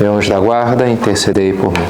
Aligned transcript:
meu 0.00 0.14
anjo 0.14 0.28
da 0.28 0.38
guarda, 0.38 0.88
intercedei 0.88 1.52
por 1.54 1.72
mim. 1.72 1.86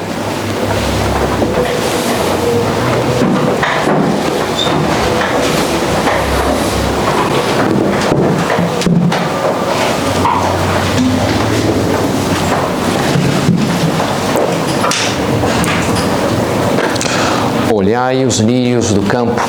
Olhai 17.73 18.25
os 18.25 18.39
lírios 18.39 18.93
do 18.93 19.01
campo. 19.01 19.41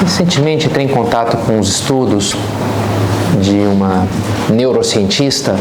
Recentemente 0.00 0.66
entrei 0.66 0.86
em 0.86 0.88
contato 0.88 1.36
com 1.44 1.58
os 1.58 1.68
estudos 1.68 2.34
de 3.40 3.56
uma 3.58 4.06
neurocientista 4.48 5.56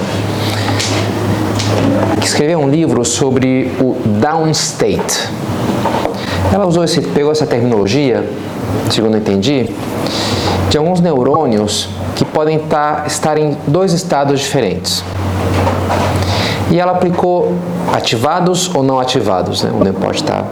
que 2.19 2.25
escreveu 2.27 2.59
um 2.59 2.69
livro 2.69 3.03
sobre 3.03 3.71
o 3.79 3.95
downstate. 4.05 5.29
Ela 6.51 6.65
usou 6.65 6.83
esse, 6.83 7.01
pegou 7.01 7.31
essa 7.31 7.45
terminologia, 7.45 8.23
segundo 8.89 9.15
eu 9.15 9.19
entendi, 9.19 9.69
de 10.69 10.77
alguns 10.77 10.99
neurônios 11.01 11.89
que 12.15 12.23
podem 12.23 12.57
estar, 12.57 13.05
estar 13.07 13.37
em 13.37 13.57
dois 13.67 13.93
estados 13.93 14.39
diferentes. 14.39 15.03
E 16.71 16.79
ela 16.79 16.93
aplicou 16.93 17.53
ativados 17.91 18.73
ou 18.73 18.81
não 18.81 18.99
ativados, 18.99 19.63
né? 19.63 19.71
onde 19.73 19.91
pode 19.91 20.17
estar. 20.17 20.45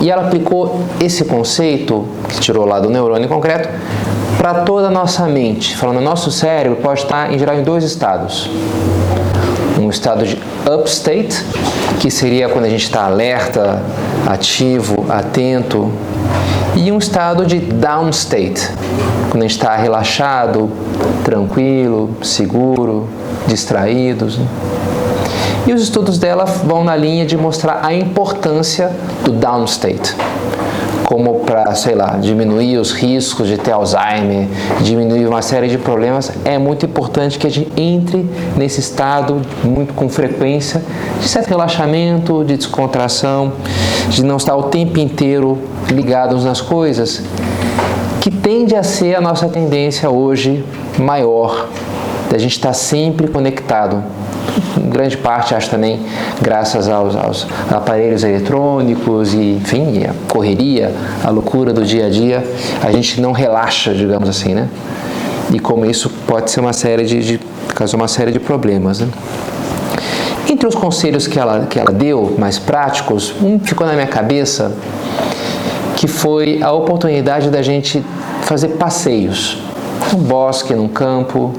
E 0.00 0.10
ela 0.10 0.26
aplicou 0.26 0.80
esse 1.00 1.24
conceito, 1.24 2.06
que 2.28 2.40
tirou 2.40 2.64
lá 2.66 2.78
do 2.78 2.90
neurônio 2.90 3.28
concreto, 3.28 3.68
para 4.36 4.62
toda 4.62 4.88
a 4.88 4.90
nossa 4.90 5.26
mente, 5.26 5.76
falando 5.76 6.00
nosso 6.00 6.30
cérebro 6.30 6.78
pode 6.82 7.00
estar 7.00 7.32
em 7.32 7.38
geral 7.38 7.56
em 7.56 7.62
dois 7.62 7.82
estados. 7.82 8.50
Estado 9.94 10.26
de 10.26 10.36
upstate, 10.68 11.44
que 12.00 12.10
seria 12.10 12.48
quando 12.48 12.64
a 12.64 12.68
gente 12.68 12.84
está 12.84 13.04
alerta, 13.04 13.80
ativo, 14.26 15.06
atento, 15.08 15.90
e 16.74 16.90
um 16.90 16.98
estado 16.98 17.46
de 17.46 17.60
downstate, 17.60 18.68
quando 19.30 19.44
a 19.44 19.46
gente 19.46 19.56
está 19.56 19.76
relaxado, 19.76 20.68
tranquilo, 21.24 22.10
seguro, 22.22 23.08
distraídos. 23.46 24.38
E 25.66 25.72
os 25.72 25.80
estudos 25.80 26.18
dela 26.18 26.44
vão 26.44 26.82
na 26.82 26.96
linha 26.96 27.24
de 27.24 27.36
mostrar 27.36 27.84
a 27.84 27.94
importância 27.94 28.90
do 29.24 29.30
downstate 29.30 30.14
como 31.04 31.40
para, 31.40 31.74
sei 31.74 31.94
lá, 31.94 32.16
diminuir 32.20 32.78
os 32.78 32.92
riscos 32.92 33.46
de 33.46 33.58
ter 33.58 33.72
Alzheimer, 33.72 34.48
diminuir 34.80 35.26
uma 35.26 35.42
série 35.42 35.68
de 35.68 35.78
problemas, 35.78 36.32
é 36.44 36.58
muito 36.58 36.86
importante 36.86 37.38
que 37.38 37.46
a 37.46 37.50
gente 37.50 37.70
entre 37.76 38.28
nesse 38.56 38.80
estado 38.80 39.40
muito 39.62 39.94
com 39.94 40.08
frequência 40.08 40.82
de 41.20 41.28
certo 41.28 41.48
relaxamento, 41.48 42.44
de 42.44 42.56
descontração, 42.56 43.52
de 44.08 44.24
não 44.24 44.36
estar 44.36 44.56
o 44.56 44.64
tempo 44.64 44.98
inteiro 44.98 45.58
ligados 45.90 46.44
nas 46.44 46.60
coisas, 46.60 47.22
que 48.20 48.30
tende 48.30 48.74
a 48.74 48.82
ser 48.82 49.16
a 49.16 49.20
nossa 49.20 49.48
tendência 49.48 50.08
hoje 50.08 50.64
maior, 50.98 51.68
da 52.34 52.38
gente 52.38 52.56
estar 52.56 52.72
sempre 52.72 53.28
conectado 53.28 54.02
em 54.76 54.90
grande 54.90 55.16
parte, 55.16 55.54
acho 55.54 55.70
também, 55.70 56.00
graças 56.42 56.88
aos, 56.88 57.14
aos 57.14 57.46
aparelhos 57.70 58.24
eletrônicos 58.24 59.32
e, 59.34 59.52
enfim, 59.52 60.02
a 60.04 60.12
correria, 60.28 60.92
a 61.22 61.30
loucura 61.30 61.72
do 61.72 61.84
dia 61.84 62.06
a 62.06 62.10
dia, 62.10 62.44
a 62.82 62.90
gente 62.90 63.20
não 63.20 63.30
relaxa, 63.30 63.94
digamos 63.94 64.28
assim, 64.28 64.52
né? 64.52 64.68
E 65.52 65.60
como 65.60 65.86
isso 65.86 66.10
pode 66.26 66.50
ser 66.50 66.58
uma 66.58 66.72
série 66.72 67.04
de, 67.04 67.22
de 67.22 67.40
causar 67.72 67.96
uma 67.96 68.08
série 68.08 68.32
de 68.32 68.40
problemas, 68.40 68.98
né? 68.98 69.08
Entre 70.50 70.66
os 70.66 70.74
conselhos 70.74 71.28
que 71.28 71.38
ela, 71.38 71.66
que 71.70 71.78
ela 71.78 71.92
deu, 71.92 72.34
mais 72.36 72.58
práticos, 72.58 73.32
um 73.40 73.60
ficou 73.60 73.86
na 73.86 73.92
minha 73.92 74.08
cabeça, 74.08 74.76
que 75.94 76.08
foi 76.08 76.60
a 76.60 76.72
oportunidade 76.72 77.48
da 77.48 77.62
gente 77.62 78.04
fazer 78.42 78.70
passeios 78.70 79.62
num 80.12 80.18
bosque, 80.18 80.74
num 80.74 80.88
campo, 80.88 81.54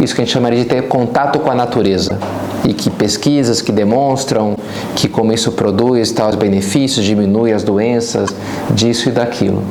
isso 0.00 0.14
que 0.14 0.22
a 0.22 0.24
gente 0.24 0.32
chamaria 0.32 0.60
de 0.60 0.64
ter 0.64 0.88
contato 0.88 1.38
com 1.38 1.50
a 1.50 1.54
natureza. 1.54 2.18
E 2.66 2.72
que 2.72 2.90
pesquisas 2.90 3.60
que 3.60 3.70
demonstram 3.70 4.56
que 4.94 5.08
como 5.08 5.32
isso 5.32 5.52
produz 5.52 6.10
tais 6.10 6.34
benefícios, 6.34 7.04
diminui 7.04 7.52
as 7.52 7.62
doenças, 7.62 8.34
disso 8.70 9.08
e 9.08 9.12
daquilo. 9.12 9.62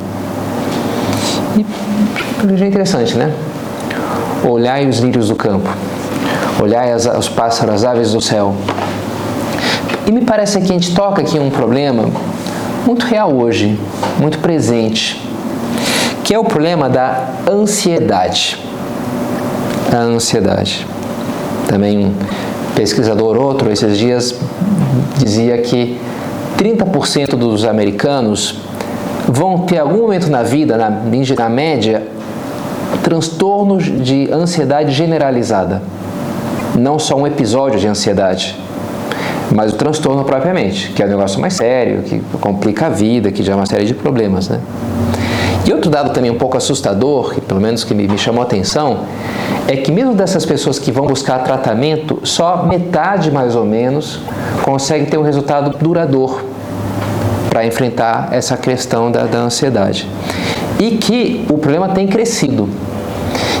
E 1.56 1.66
é 2.62 2.66
interessante, 2.66 3.16
né? 3.16 3.32
Olhai 4.48 4.88
os 4.88 4.98
lírios 4.98 5.28
do 5.28 5.34
campo, 5.34 5.68
olhai 6.60 6.92
as, 6.92 7.06
os 7.06 7.28
pássaros, 7.28 7.74
as 7.74 7.84
aves 7.84 8.12
do 8.12 8.20
céu. 8.20 8.54
E 10.06 10.12
me 10.12 10.22
parece 10.22 10.58
que 10.58 10.64
a 10.64 10.74
gente 10.74 10.94
toca 10.94 11.20
aqui 11.20 11.38
um 11.38 11.50
problema 11.50 12.08
muito 12.86 13.04
real 13.04 13.34
hoje, 13.34 13.78
muito 14.18 14.38
presente, 14.38 15.20
que 16.24 16.32
é 16.32 16.38
o 16.38 16.44
problema 16.44 16.88
da 16.88 17.28
ansiedade 17.48 18.69
a 19.98 20.02
ansiedade. 20.02 20.86
Também 21.68 22.06
um 22.06 22.14
pesquisador 22.74 23.36
outro 23.36 23.70
esses 23.70 23.96
dias 23.96 24.34
dizia 25.18 25.58
que 25.58 25.98
30% 26.58 27.36
dos 27.36 27.64
americanos 27.64 28.58
vão 29.28 29.60
ter 29.60 29.78
algum 29.78 29.98
momento 29.98 30.28
na 30.28 30.42
vida, 30.42 30.76
na, 30.76 30.90
na 30.90 31.48
média, 31.48 32.02
transtornos 33.02 33.84
de 33.84 34.28
ansiedade 34.32 34.92
generalizada. 34.92 35.82
Não 36.76 36.98
só 36.98 37.16
um 37.16 37.26
episódio 37.26 37.78
de 37.78 37.86
ansiedade, 37.86 38.56
mas 39.54 39.72
o 39.72 39.76
transtorno 39.76 40.24
propriamente, 40.24 40.92
que 40.92 41.02
é 41.02 41.06
um 41.06 41.08
negócio 41.08 41.40
mais 41.40 41.54
sério, 41.54 42.02
que 42.02 42.20
complica 42.40 42.86
a 42.86 42.88
vida, 42.88 43.32
que 43.32 43.48
é 43.48 43.54
uma 43.54 43.66
série 43.66 43.84
de 43.84 43.94
problemas, 43.94 44.48
né? 44.48 44.60
E 45.70 45.72
outro 45.72 45.88
dado 45.88 46.12
também 46.12 46.32
um 46.32 46.36
pouco 46.36 46.56
assustador, 46.56 47.32
que 47.32 47.40
pelo 47.40 47.60
menos 47.60 47.84
que 47.84 47.94
me, 47.94 48.18
chamou 48.18 48.42
a 48.42 48.44
atenção, 48.44 49.04
é 49.68 49.76
que 49.76 49.92
mesmo 49.92 50.14
dessas 50.14 50.44
pessoas 50.44 50.80
que 50.80 50.90
vão 50.90 51.06
buscar 51.06 51.44
tratamento, 51.44 52.18
só 52.24 52.64
metade 52.66 53.30
mais 53.30 53.54
ou 53.54 53.64
menos 53.64 54.18
consegue 54.64 55.06
ter 55.06 55.16
um 55.16 55.22
resultado 55.22 55.78
duradouro 55.78 56.44
para 57.50 57.64
enfrentar 57.64 58.30
essa 58.32 58.56
questão 58.56 59.12
da, 59.12 59.26
da 59.26 59.38
ansiedade. 59.38 60.08
E 60.80 60.96
que 60.96 61.46
o 61.48 61.56
problema 61.56 61.90
tem 61.90 62.08
crescido. 62.08 62.68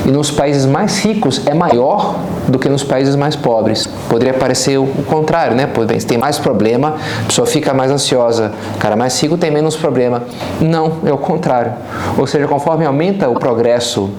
E 0.06 0.10
nos 0.10 0.30
países 0.30 0.64
mais 0.64 0.98
ricos 1.04 1.42
é 1.46 1.54
maior 1.54 2.16
do 2.48 2.58
que 2.58 2.68
nos 2.68 2.82
países 2.82 3.14
mais 3.16 3.36
pobres. 3.36 3.86
Poderia 4.08 4.34
parecer 4.34 4.78
o 4.78 4.86
contrário, 5.06 5.54
né? 5.54 5.68
Tem 6.06 6.18
mais 6.18 6.38
problema, 6.38 6.96
a 7.22 7.26
pessoa 7.26 7.46
fica 7.46 7.74
mais 7.74 7.90
ansiosa. 7.90 8.52
O 8.74 8.78
cara 8.78 8.96
mais 8.96 9.20
rico 9.20 9.36
tem 9.36 9.50
menos 9.50 9.76
problema. 9.76 10.22
Não, 10.60 10.98
é 11.04 11.12
o 11.12 11.18
contrário. 11.18 11.72
Ou 12.16 12.26
seja, 12.26 12.46
conforme 12.46 12.84
aumenta 12.84 13.28
o 13.28 13.34
progresso 13.34 14.10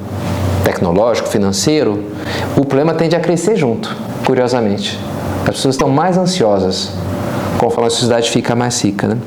tecnológico, 0.63 1.27
financeiro, 1.27 2.03
o 2.55 2.65
problema 2.65 2.93
tende 2.93 3.15
a 3.15 3.19
crescer 3.19 3.55
junto, 3.55 3.95
curiosamente. 4.25 4.99
As 5.41 5.55
pessoas 5.55 5.75
estão 5.75 5.89
mais 5.89 6.17
ansiosas 6.17 6.91
conforme 7.57 7.87
a 7.87 7.89
sociedade 7.91 8.29
fica 8.29 8.55
mais 8.55 8.81
rica, 8.83 9.07
né? 9.07 9.17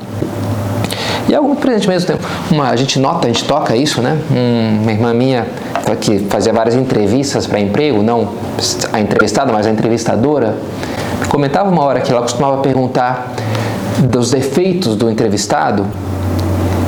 E 1.27 1.33
algum 1.33 1.55
presente 1.55 1.87
mesmo 1.87 2.07
tempo, 2.07 2.23
uma, 2.51 2.69
a 2.69 2.75
gente 2.75 2.99
nota, 2.99 3.27
a 3.27 3.31
gente 3.31 3.45
toca 3.45 3.75
isso, 3.75 4.01
né? 4.01 4.17
Um, 4.29 4.83
uma 4.83 4.91
irmã 4.91 5.13
minha 5.13 5.47
que 5.93 6.19
fazia 6.29 6.53
várias 6.53 6.75
entrevistas 6.75 7.45
para 7.45 7.59
emprego, 7.59 8.01
não 8.01 8.29
a 8.93 9.01
entrevistada, 9.01 9.51
mas 9.51 9.67
a 9.67 9.69
entrevistadora, 9.69 10.55
comentava 11.27 11.69
uma 11.69 11.83
hora 11.83 11.99
que 11.99 12.11
ela 12.11 12.21
costumava 12.21 12.61
perguntar 12.61 13.33
dos 13.99 14.31
defeitos 14.31 14.95
do 14.95 15.09
entrevistado 15.09 15.85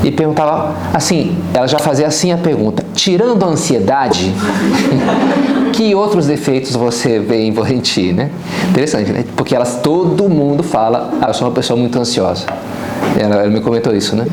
e 0.03 0.11
perguntava 0.11 0.73
assim, 0.93 1.37
ela 1.53 1.67
já 1.67 1.79
fazia 1.79 2.07
assim 2.07 2.31
a 2.31 2.37
pergunta: 2.37 2.83
tirando 2.93 3.43
a 3.43 3.47
ansiedade, 3.47 4.33
que 5.73 5.93
outros 5.93 6.27
defeitos 6.27 6.75
você 6.75 7.19
vê 7.19 7.43
em 7.43 7.51
ti, 7.81 8.13
né? 8.13 8.29
Interessante, 8.69 9.11
né? 9.11 9.25
Porque 9.35 9.55
elas, 9.55 9.79
todo 9.81 10.29
mundo 10.29 10.63
fala, 10.63 11.11
ah, 11.21 11.27
eu 11.27 11.33
sou 11.33 11.47
uma 11.47 11.53
pessoa 11.53 11.77
muito 11.77 11.97
ansiosa. 11.99 12.45
Ela, 13.19 13.35
ela 13.35 13.49
me 13.49 13.59
comentou 13.59 13.93
isso, 13.93 14.15
né? 14.15 14.25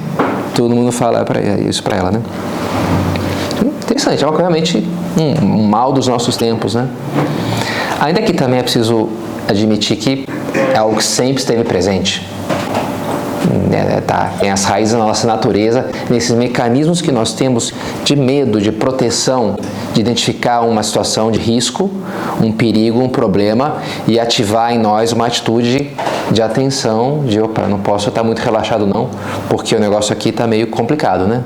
Todo 0.55 0.75
mundo 0.75 0.93
fala 0.93 1.25
pra, 1.25 1.41
isso 1.41 1.83
para 1.83 1.97
ela, 1.97 2.11
né? 2.11 2.21
Interessante, 3.95 4.25
é 4.25 4.27
uma, 4.27 4.37
realmente 4.37 4.85
um, 5.17 5.63
mal 5.63 5.93
dos 5.93 6.09
nossos 6.09 6.37
tempos, 6.37 6.75
né? 6.75 6.89
Ainda 8.01 8.21
que 8.23 8.33
também 8.33 8.59
é 8.59 8.63
preciso 8.63 9.09
admitir 9.47 9.97
que 9.97 10.27
é 10.73 10.77
algo 10.77 10.97
que 10.97 11.05
sempre 11.05 11.41
esteve 11.41 11.63
presente. 11.63 12.27
É, 13.73 14.01
tá, 14.01 14.33
tem 14.41 14.51
as 14.51 14.65
raízes 14.65 14.95
da 14.95 14.99
nossa 14.99 15.29
natureza, 15.29 15.91
nesses 16.11 16.33
mecanismos 16.33 17.01
que 17.01 17.13
nós 17.13 17.35
temos 17.35 17.73
de 18.05 18.17
medo, 18.17 18.61
de 18.61 18.73
proteção, 18.73 19.55
de 19.93 20.01
identificar 20.01 20.63
uma 20.63 20.83
situação 20.83 21.31
de 21.31 21.39
risco, 21.39 21.89
um 22.43 22.51
perigo, 22.51 23.01
um 23.01 23.09
problema 23.09 23.77
e 24.09 24.19
ativar 24.19 24.73
em 24.73 24.79
nós 24.79 25.13
uma 25.13 25.27
atitude 25.27 25.93
de 26.33 26.43
atenção, 26.43 27.23
de 27.27 27.41
opa, 27.41 27.63
não 27.69 27.79
posso 27.79 28.09
estar 28.09 28.25
muito 28.25 28.41
relaxado 28.41 28.87
não, 28.87 29.09
porque 29.49 29.77
o 29.77 29.79
negócio 29.79 30.13
aqui 30.13 30.31
está 30.31 30.49
meio 30.49 30.67
complicado, 30.67 31.29
né? 31.29 31.45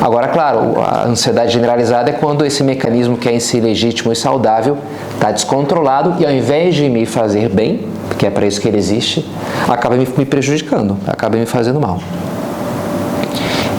Agora, 0.00 0.28
claro, 0.28 0.80
a 0.80 1.06
ansiedade 1.06 1.52
generalizada 1.52 2.10
é 2.10 2.12
quando 2.12 2.44
esse 2.44 2.62
mecanismo 2.62 3.16
que 3.16 3.28
é 3.28 3.34
em 3.34 3.40
si 3.40 3.60
legítimo 3.60 4.12
e 4.12 4.16
saudável 4.16 4.78
está 5.14 5.30
descontrolado 5.30 6.16
e 6.18 6.26
ao 6.26 6.32
invés 6.32 6.74
de 6.74 6.88
me 6.88 7.04
fazer 7.04 7.48
bem, 7.48 7.86
que 8.18 8.26
é 8.26 8.30
para 8.30 8.46
isso 8.46 8.60
que 8.60 8.68
ele 8.68 8.78
existe, 8.78 9.28
acaba 9.68 9.96
me 9.96 10.24
prejudicando, 10.24 10.96
acaba 11.06 11.36
me 11.36 11.46
fazendo 11.46 11.80
mal. 11.80 11.98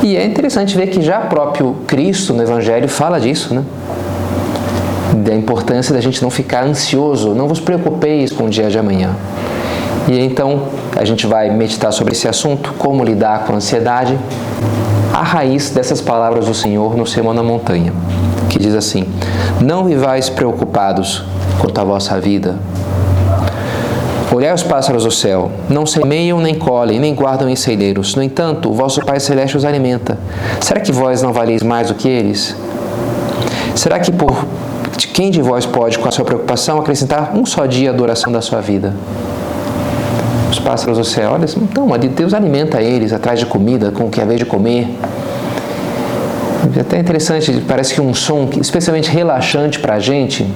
E 0.03 0.17
é 0.17 0.25
interessante 0.25 0.75
ver 0.75 0.87
que 0.87 1.01
já 1.01 1.19
próprio 1.21 1.75
Cristo 1.87 2.33
no 2.33 2.41
Evangelho 2.41 2.89
fala 2.89 3.19
disso, 3.19 3.53
né? 3.53 3.63
Da 5.13 5.35
importância 5.35 5.93
da 5.93 6.01
gente 6.01 6.21
não 6.23 6.31
ficar 6.31 6.63
ansioso, 6.65 7.35
não 7.35 7.47
vos 7.47 7.59
preocupeis 7.59 8.31
com 8.31 8.45
o 8.45 8.49
dia 8.49 8.69
de 8.69 8.79
amanhã. 8.79 9.15
E 10.07 10.19
então 10.19 10.63
a 10.97 11.05
gente 11.05 11.27
vai 11.27 11.51
meditar 11.51 11.91
sobre 11.91 12.13
esse 12.13 12.27
assunto, 12.27 12.73
como 12.79 13.03
lidar 13.03 13.45
com 13.45 13.53
a 13.53 13.55
ansiedade, 13.57 14.17
a 15.13 15.23
raiz 15.23 15.69
dessas 15.69 15.99
palavras 16.01 16.45
do 16.45 16.53
Senhor 16.53 16.95
no 16.95 17.05
Sermão 17.05 17.33
na 17.33 17.43
Montanha, 17.43 17.93
que 18.49 18.57
diz 18.57 18.73
assim: 18.73 19.05
Não 19.59 19.83
vivais 19.83 20.29
preocupados 20.29 21.23
quanto 21.59 21.79
à 21.79 21.83
vossa 21.83 22.19
vida. 22.19 22.55
Olhai 24.33 24.53
os 24.53 24.63
pássaros 24.63 25.03
do 25.03 25.11
céu, 25.11 25.51
não 25.69 25.85
semeiam, 25.85 26.39
nem 26.39 26.55
colhem, 26.55 26.99
nem 26.99 27.13
guardam 27.13 27.49
em 27.49 27.55
celeiros. 27.55 28.15
No 28.15 28.23
entanto, 28.23 28.69
o 28.69 28.73
vosso 28.73 29.01
Pai 29.01 29.19
Celeste 29.19 29.57
os 29.57 29.65
alimenta. 29.65 30.17
Será 30.61 30.79
que 30.79 30.91
vós 30.91 31.21
não 31.21 31.33
valeis 31.33 31.61
mais 31.61 31.89
do 31.89 31.95
que 31.95 32.07
eles? 32.07 32.55
Será 33.75 33.99
que 33.99 34.09
por 34.09 34.45
quem 35.13 35.29
de 35.29 35.41
vós 35.41 35.65
pode, 35.65 35.99
com 35.99 36.07
a 36.07 36.11
sua 36.11 36.23
preocupação, 36.23 36.79
acrescentar 36.79 37.35
um 37.35 37.45
só 37.45 37.65
dia 37.65 37.89
à 37.89 37.93
duração 37.93 38.31
da 38.31 38.39
sua 38.39 38.61
vida? 38.61 38.95
Os 40.61 40.67
pássaros 40.67 40.97
do 40.97 41.03
céu. 41.03 41.31
Olha, 41.33 41.45
então, 41.45 41.87
Deus 42.15 42.33
alimenta 42.33 42.81
eles 42.81 43.11
atrás 43.11 43.39
de 43.39 43.45
comida, 43.45 43.91
com 43.91 44.05
o 44.05 44.09
que 44.09 44.21
é 44.21 44.25
vez 44.25 44.39
de 44.39 44.45
comer. 44.45 44.87
É 46.75 46.81
até 46.81 46.99
interessante, 46.99 47.63
parece 47.67 47.95
que 47.95 48.01
um 48.01 48.13
som 48.13 48.47
especialmente 48.61 49.09
relaxante 49.09 49.79
para 49.79 49.95
a 49.95 49.99
gente 49.99 50.47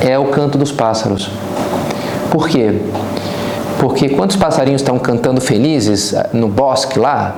é 0.00 0.18
o 0.18 0.26
canto 0.26 0.56
dos 0.56 0.72
pássaros. 0.72 1.30
Por 2.30 2.48
quê? 2.48 2.80
Porque 3.78 4.08
quando 4.08 4.30
os 4.30 4.36
passarinhos 4.36 4.80
estão 4.80 4.98
cantando 4.98 5.40
felizes 5.40 6.14
ah, 6.14 6.30
no 6.32 6.48
bosque 6.48 6.98
lá, 6.98 7.36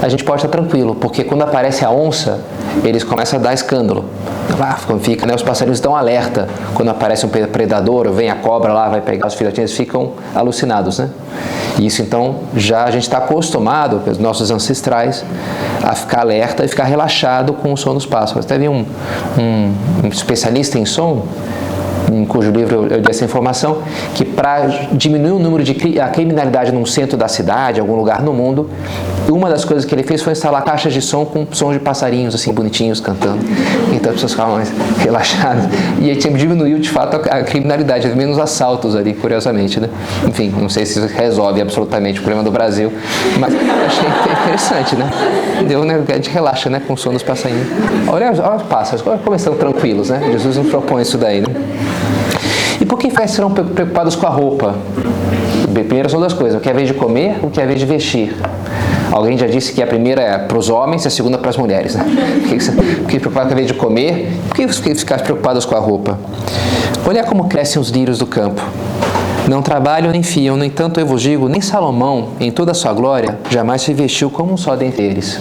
a 0.00 0.08
gente 0.08 0.24
pode 0.24 0.44
estar 0.44 0.48
tranquilo, 0.48 0.94
porque 0.94 1.24
quando 1.24 1.42
aparece 1.42 1.84
a 1.84 1.90
onça, 1.90 2.40
eles 2.84 3.02
começam 3.02 3.38
a 3.38 3.42
dar 3.42 3.54
escândalo. 3.54 4.04
Lá 4.58 4.76
fica, 5.00 5.26
né? 5.26 5.34
Os 5.34 5.42
passarinhos 5.42 5.78
estão 5.78 5.96
alerta 5.96 6.48
quando 6.74 6.90
aparece 6.90 7.24
um 7.24 7.28
predador, 7.28 8.10
vem 8.10 8.30
a 8.30 8.34
cobra 8.34 8.72
lá, 8.72 8.88
vai 8.88 9.00
pegar 9.00 9.26
os 9.26 9.34
filhotinhos, 9.34 9.72
ficam 9.72 10.12
alucinados, 10.34 10.98
né? 10.98 11.10
Isso 11.78 12.02
então 12.02 12.36
já 12.54 12.84
a 12.84 12.90
gente 12.90 13.04
está 13.04 13.18
acostumado, 13.18 14.00
pelos 14.00 14.18
nossos 14.18 14.50
ancestrais, 14.50 15.24
a 15.82 15.94
ficar 15.94 16.20
alerta 16.20 16.64
e 16.64 16.68
ficar 16.68 16.84
relaxado 16.84 17.54
com 17.54 17.72
o 17.72 17.76
som 17.76 17.94
dos 17.94 18.06
pássaros. 18.06 18.44
Teve 18.44 18.68
um, 18.68 18.84
um, 19.38 19.74
um 20.04 20.08
especialista 20.08 20.78
em 20.78 20.84
som 20.84 21.26
em 22.10 22.24
cujo 22.24 22.50
livro 22.50 22.86
eu 22.90 23.00
dei 23.00 23.10
essa 23.10 23.24
informação, 23.24 23.78
que 24.14 24.24
para 24.24 24.66
diminuir 24.92 25.32
o 25.32 25.38
número 25.38 25.64
de 25.64 25.98
a 26.00 26.08
criminalidade 26.08 26.72
num 26.72 26.84
centro 26.84 27.16
da 27.16 27.28
cidade, 27.28 27.80
algum 27.80 27.96
lugar 27.96 28.22
no 28.22 28.32
mundo, 28.32 28.68
uma 29.32 29.48
das 29.48 29.64
coisas 29.64 29.84
que 29.84 29.94
ele 29.94 30.02
fez 30.02 30.22
foi 30.22 30.32
instalar 30.32 30.62
caixas 30.62 30.92
de 30.92 31.00
som 31.00 31.24
com 31.24 31.46
sons 31.50 31.74
de 31.74 31.80
passarinhos 31.80 32.34
assim 32.34 32.52
bonitinhos 32.52 33.00
cantando. 33.00 33.40
Então 33.92 34.10
as 34.10 34.14
pessoas 34.14 34.32
ficavam 34.32 34.54
mais 34.56 34.72
relaxadas. 34.98 35.64
E 36.00 36.10
aí 36.10 36.16
diminuiu 36.16 36.78
de 36.78 36.90
fato 36.90 37.16
a 37.16 37.42
criminalidade, 37.42 38.08
menos 38.14 38.38
assaltos 38.38 38.94
ali, 38.94 39.14
curiosamente, 39.14 39.80
né? 39.80 39.88
Enfim, 40.26 40.50
não 40.50 40.68
sei 40.68 40.86
se 40.86 40.98
isso 40.98 41.08
resolve 41.14 41.60
absolutamente 41.60 42.20
o 42.20 42.22
problema 42.22 42.44
do 42.44 42.50
Brasil, 42.50 42.92
mas 43.38 43.54
achei 43.54 44.08
interessante, 44.42 44.96
né? 44.96 45.10
Deu, 45.66 45.84
né? 45.84 46.02
A 46.06 46.12
gente 46.14 46.30
relaxa, 46.30 46.68
né? 46.68 46.80
Com 46.86 46.94
o 46.94 46.96
som 46.96 47.12
dos 47.12 47.22
passarinhos. 47.22 47.66
Olha, 48.08 48.26
olha 48.28 48.56
os 48.56 48.62
pássaros, 48.62 49.02
como 49.02 49.36
estão 49.36 49.54
tranquilos, 49.56 50.10
né? 50.10 50.20
Jesus 50.32 50.56
nos 50.56 50.68
propõe 50.68 51.02
isso 51.02 51.16
daí, 51.18 51.40
né? 51.40 51.48
E 52.80 52.84
por 52.84 52.98
que 52.98 53.10
serão 53.28 53.50
preocupados 53.50 54.16
com 54.16 54.26
a 54.26 54.30
roupa? 54.30 54.74
Primeiro 55.72 56.10
são 56.10 56.20
duas 56.20 56.32
coisas: 56.32 56.58
o 56.58 56.60
que 56.60 56.68
é 56.68 56.72
vez 56.72 56.88
de 56.88 56.94
comer, 56.94 57.38
o 57.42 57.48
que 57.48 57.60
é 57.60 57.66
vez 57.66 57.78
de 57.78 57.86
vestir. 57.86 58.34
Alguém 59.12 59.36
já 59.36 59.46
disse 59.46 59.74
que 59.74 59.82
a 59.82 59.86
primeira 59.86 60.22
é 60.22 60.38
para 60.38 60.56
os 60.56 60.70
homens 60.70 61.04
e 61.04 61.08
a 61.08 61.10
segunda 61.10 61.36
para 61.36 61.50
as 61.50 61.56
mulheres. 61.58 61.94
Né? 61.94 62.04
Por 63.02 63.08
que 63.08 63.20
preocupado 63.20 63.54
com 63.54 63.60
a 63.60 63.62
de 63.62 63.74
comer? 63.74 64.32
Por 64.48 64.56
que 64.56 64.94
ficar 64.94 65.20
preocupados 65.20 65.66
com 65.66 65.76
a 65.76 65.78
roupa? 65.78 66.18
Olha 67.06 67.22
como 67.22 67.44
crescem 67.44 67.80
os 67.80 67.90
lírios 67.90 68.18
do 68.18 68.26
campo. 68.26 68.62
Não 69.46 69.60
trabalham 69.60 70.10
nem 70.12 70.22
fiam, 70.22 70.56
no 70.56 70.64
entanto 70.64 70.98
eu 70.98 71.04
vos 71.04 71.20
digo, 71.20 71.46
nem 71.46 71.60
Salomão, 71.60 72.28
em 72.40 72.50
toda 72.50 72.70
a 72.70 72.74
sua 72.74 72.92
glória, 72.92 73.38
jamais 73.50 73.82
se 73.82 73.92
vestiu 73.92 74.30
como 74.30 74.52
um 74.52 74.56
só 74.56 74.76
dentre 74.76 75.02
eles. 75.02 75.38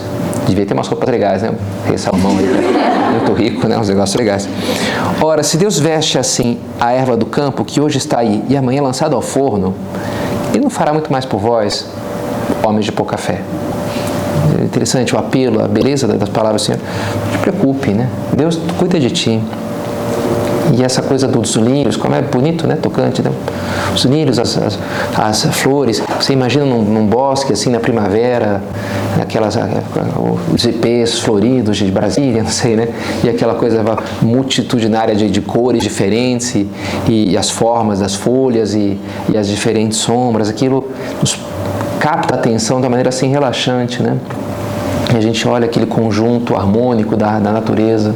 Devia 0.47 0.65
ter 0.65 0.74
umas 0.74 0.88
roupas 0.88 1.07
legais, 1.07 1.44
né? 1.44 1.53
Rei 1.85 1.97
Salomão, 1.97 2.33
muito 2.33 3.33
rico, 3.33 3.67
né? 3.67 3.77
Uns 3.77 3.88
negócios 3.88 4.17
legais. 4.17 4.50
Ora, 5.21 5.44
se 5.44 5.56
Deus 5.56 5.79
veste 5.79 6.17
assim 6.17 6.57
a 6.79 6.91
erva 6.91 7.15
do 7.15 7.27
campo, 7.27 7.63
que 7.63 7.79
hoje 7.79 8.00
está 8.00 8.19
aí 8.19 8.44
e 8.50 8.57
amanhã 8.57 8.81
lançada 8.81 9.15
ao 9.15 9.21
forno, 9.21 9.75
Ele 10.51 10.63
não 10.63 10.69
fará 10.69 10.91
muito 10.91 11.12
mais 11.12 11.24
por 11.24 11.39
vós, 11.39 11.88
homens 12.65 12.85
de 12.85 12.91
pouca 12.91 13.17
fé. 13.17 13.39
É 14.59 14.63
interessante 14.63 15.15
o 15.15 15.17
apelo, 15.17 15.63
a 15.63 15.67
beleza 15.67 16.07
das 16.07 16.29
palavras 16.29 16.61
do 16.61 16.65
Senhor. 16.65 16.79
Não 17.25 17.31
te 17.31 17.37
preocupe, 17.39 17.91
né? 17.91 18.09
Deus 18.35 18.59
cuida 18.77 18.99
de 18.99 19.09
ti. 19.09 19.41
E 20.77 20.83
essa 20.83 21.01
coisa 21.01 21.27
dos 21.27 21.55
lírios, 21.55 21.97
como 21.97 22.15
é 22.15 22.21
bonito, 22.21 22.65
né? 22.65 22.77
Tocante, 22.81 23.21
né? 23.21 23.31
Os 23.93 24.05
lírios, 24.05 24.39
as, 24.39 24.57
as, 24.57 24.79
as 25.17 25.43
flores. 25.55 26.01
Você 26.19 26.31
imagina 26.33 26.63
num, 26.63 26.81
num, 26.81 27.05
bosque, 27.07 27.51
assim, 27.51 27.69
na 27.69 27.79
primavera, 27.79 28.61
aquelas, 29.21 29.57
os 30.53 30.63
ipês 30.63 31.19
floridos 31.19 31.77
de 31.77 31.91
Brasília, 31.91 32.41
não 32.43 32.49
sei, 32.49 32.75
né? 32.75 32.87
E 33.23 33.29
aquela 33.29 33.55
coisa 33.55 33.83
multitudinária 34.21 35.15
de, 35.15 35.29
de 35.29 35.41
cores 35.41 35.83
diferentes 35.83 36.55
e, 36.55 36.69
e, 37.07 37.37
as 37.37 37.49
formas 37.49 37.99
das 37.99 38.15
folhas 38.15 38.73
e, 38.73 38.97
e 39.29 39.37
as 39.37 39.47
diferentes 39.47 39.97
sombras. 39.97 40.47
Aquilo 40.47 40.88
nos 41.19 41.38
capta 42.01 42.34
a 42.34 42.38
atenção 42.39 42.77
uma 42.77 42.89
maneira 42.89 43.10
assim 43.10 43.29
relaxante, 43.29 44.01
né? 44.01 44.17
E 45.13 45.17
a 45.17 45.22
gente 45.22 45.48
olha 45.48 45.65
aquele 45.65 45.86
conjunto 45.86 46.55
harmônico 46.55 47.15
da, 47.15 47.39
da 47.39 47.51
natureza. 47.51 48.15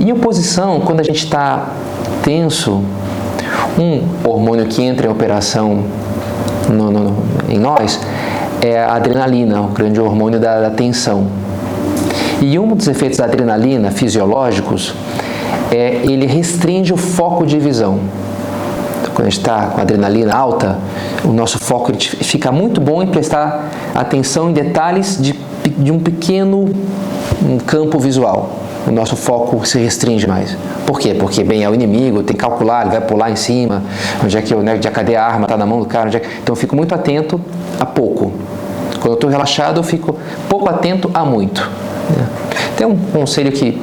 Em 0.00 0.10
oposição, 0.10 0.80
quando 0.80 0.98
a 0.98 1.02
gente 1.04 1.24
está 1.24 1.68
tenso, 2.24 2.82
um 3.78 4.28
hormônio 4.28 4.66
que 4.66 4.82
entra 4.82 5.06
em 5.06 5.10
operação 5.10 5.84
no, 6.68 6.90
no, 6.90 7.16
em 7.48 7.58
nós 7.58 8.00
é 8.60 8.82
a 8.82 8.94
adrenalina, 8.94 9.60
o 9.60 9.68
grande 9.68 10.00
hormônio 10.00 10.40
da, 10.40 10.60
da 10.60 10.70
tensão. 10.70 11.28
E 12.40 12.58
um 12.58 12.74
dos 12.74 12.88
efeitos 12.88 13.18
da 13.18 13.26
adrenalina 13.26 13.92
fisiológicos 13.92 14.92
é 15.70 16.00
ele 16.02 16.26
restringe 16.26 16.92
o 16.92 16.96
foco 16.96 17.46
de 17.46 17.60
visão. 17.60 18.00
Quando 19.16 19.28
a 19.28 19.30
gente 19.30 19.38
está 19.38 19.68
com 19.68 19.80
adrenalina 19.80 20.36
alta, 20.36 20.76
o 21.24 21.32
nosso 21.32 21.58
foco 21.58 21.90
fica 21.98 22.52
muito 22.52 22.82
bom 22.82 23.02
em 23.02 23.06
prestar 23.06 23.70
atenção 23.94 24.50
em 24.50 24.52
detalhes 24.52 25.16
de, 25.18 25.32
de 25.32 25.90
um 25.90 25.98
pequeno 25.98 26.68
um 27.42 27.56
campo 27.56 27.98
visual 27.98 28.66
o 28.86 28.92
nosso 28.92 29.16
foco 29.16 29.66
se 29.66 29.78
restringe 29.78 30.26
mais. 30.28 30.56
Por 30.86 31.00
quê? 31.00 31.12
Porque, 31.12 31.42
bem, 31.42 31.64
é 31.64 31.68
o 31.68 31.74
inimigo, 31.74 32.22
tem 32.22 32.36
que 32.36 32.40
calcular, 32.40 32.82
ele 32.82 32.90
vai 32.90 33.00
pular 33.00 33.30
em 33.30 33.36
cima, 33.36 33.82
onde 34.22 34.38
é 34.38 34.42
que, 34.42 34.54
né, 34.54 34.74
onde 34.74 34.86
é, 34.86 34.90
cadê 34.90 35.16
a 35.16 35.24
arma, 35.24 35.44
está 35.44 35.56
na 35.56 35.66
mão 35.66 35.80
do 35.80 35.86
cara, 35.86 36.08
é 36.08 36.20
que... 36.20 36.28
então 36.40 36.52
eu 36.52 36.56
fico 36.56 36.76
muito 36.76 36.94
atento 36.94 37.40
a 37.80 37.84
pouco. 37.84 38.32
Quando 39.00 39.08
eu 39.08 39.14
estou 39.14 39.28
relaxado, 39.28 39.78
eu 39.78 39.82
fico 39.82 40.16
pouco 40.48 40.68
atento 40.68 41.10
a 41.12 41.24
muito. 41.24 41.68
Né? 42.16 42.28
Tem 42.76 42.86
um 42.86 42.96
conselho 42.96 43.50
que 43.50 43.82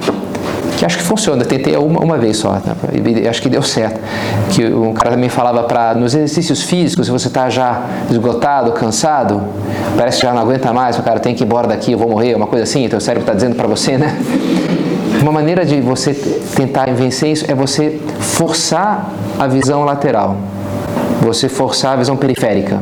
que 0.83 0.85
acho 0.85 0.97
que 0.97 1.03
funciona. 1.03 1.45
Tentei 1.45 1.77
uma, 1.77 2.01
uma 2.01 2.17
vez 2.17 2.37
só, 2.37 2.51
né? 2.53 2.61
e 2.93 3.27
acho 3.27 3.41
que 3.41 3.49
deu 3.49 3.61
certo. 3.61 3.99
Que 4.49 4.65
um 4.65 4.93
cara 4.93 5.11
também 5.11 5.29
falava 5.29 5.63
para 5.63 5.93
nos 5.95 6.13
exercícios 6.13 6.63
físicos, 6.63 7.05
se 7.05 7.11
você 7.11 7.27
está 7.29 7.49
já 7.49 7.83
esgotado, 8.11 8.73
cansado, 8.73 9.41
parece 9.97 10.19
que 10.19 10.25
já 10.25 10.33
não 10.33 10.41
aguenta 10.41 10.73
mais, 10.73 10.99
o 10.99 11.03
cara 11.03 11.19
tem 11.19 11.33
que 11.33 11.43
ir 11.43 11.45
embora 11.45 11.67
daqui, 11.67 11.93
eu 11.93 11.97
vou 11.97 12.09
morrer, 12.09 12.35
uma 12.35 12.47
coisa 12.47 12.63
assim, 12.63 12.83
então 12.83 12.97
o 12.97 13.01
cérebro 13.01 13.23
está 13.23 13.33
dizendo 13.33 13.55
para 13.55 13.67
você, 13.67 13.97
né? 13.97 14.17
Uma 15.21 15.31
maneira 15.31 15.65
de 15.65 15.79
você 15.79 16.13
tentar 16.13 16.85
vencer 16.93 17.31
isso 17.31 17.45
é 17.49 17.55
você 17.55 18.01
forçar 18.19 19.09
a 19.39 19.47
visão 19.47 19.85
lateral, 19.85 20.35
você 21.21 21.47
forçar 21.47 21.93
a 21.93 21.95
visão 21.95 22.17
periférica. 22.17 22.81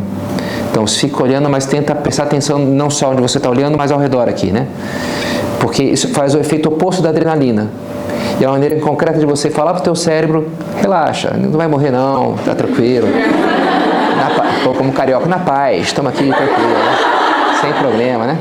Então, 0.72 0.88
você 0.88 1.08
fica 1.08 1.22
olhando, 1.22 1.50
mas 1.50 1.66
tenta 1.66 1.94
prestar 1.94 2.24
atenção 2.24 2.58
não 2.58 2.90
só 2.90 3.12
onde 3.12 3.22
você 3.22 3.38
está 3.38 3.50
olhando, 3.50 3.78
mas 3.78 3.92
ao 3.92 4.00
redor 4.00 4.30
aqui, 4.30 4.52
né? 4.52 4.68
Porque 5.60 5.84
isso 5.84 6.08
faz 6.08 6.34
o 6.34 6.40
efeito 6.40 6.70
oposto 6.70 7.02
da 7.02 7.10
adrenalina. 7.10 7.70
E 8.42 8.44
é 8.44 8.48
uma 8.48 8.54
maneira 8.54 8.76
concreta 8.78 9.20
de 9.20 9.26
você 9.28 9.52
falar 9.52 9.72
para 9.74 9.82
o 9.82 9.84
teu 9.84 9.94
cérebro, 9.94 10.48
relaxa, 10.82 11.32
não 11.38 11.52
vai 11.52 11.68
morrer 11.68 11.92
não, 11.92 12.34
tá 12.44 12.56
tranquilo. 12.56 13.08
Na, 14.18 14.74
como 14.74 14.92
carioca, 14.92 15.28
na 15.28 15.38
paz, 15.38 15.84
estamos 15.84 16.12
aqui 16.12 16.28
tranquilo, 16.28 16.70
né? 16.70 17.22
sem 17.62 17.72
problema, 17.74 18.26
né? 18.26 18.40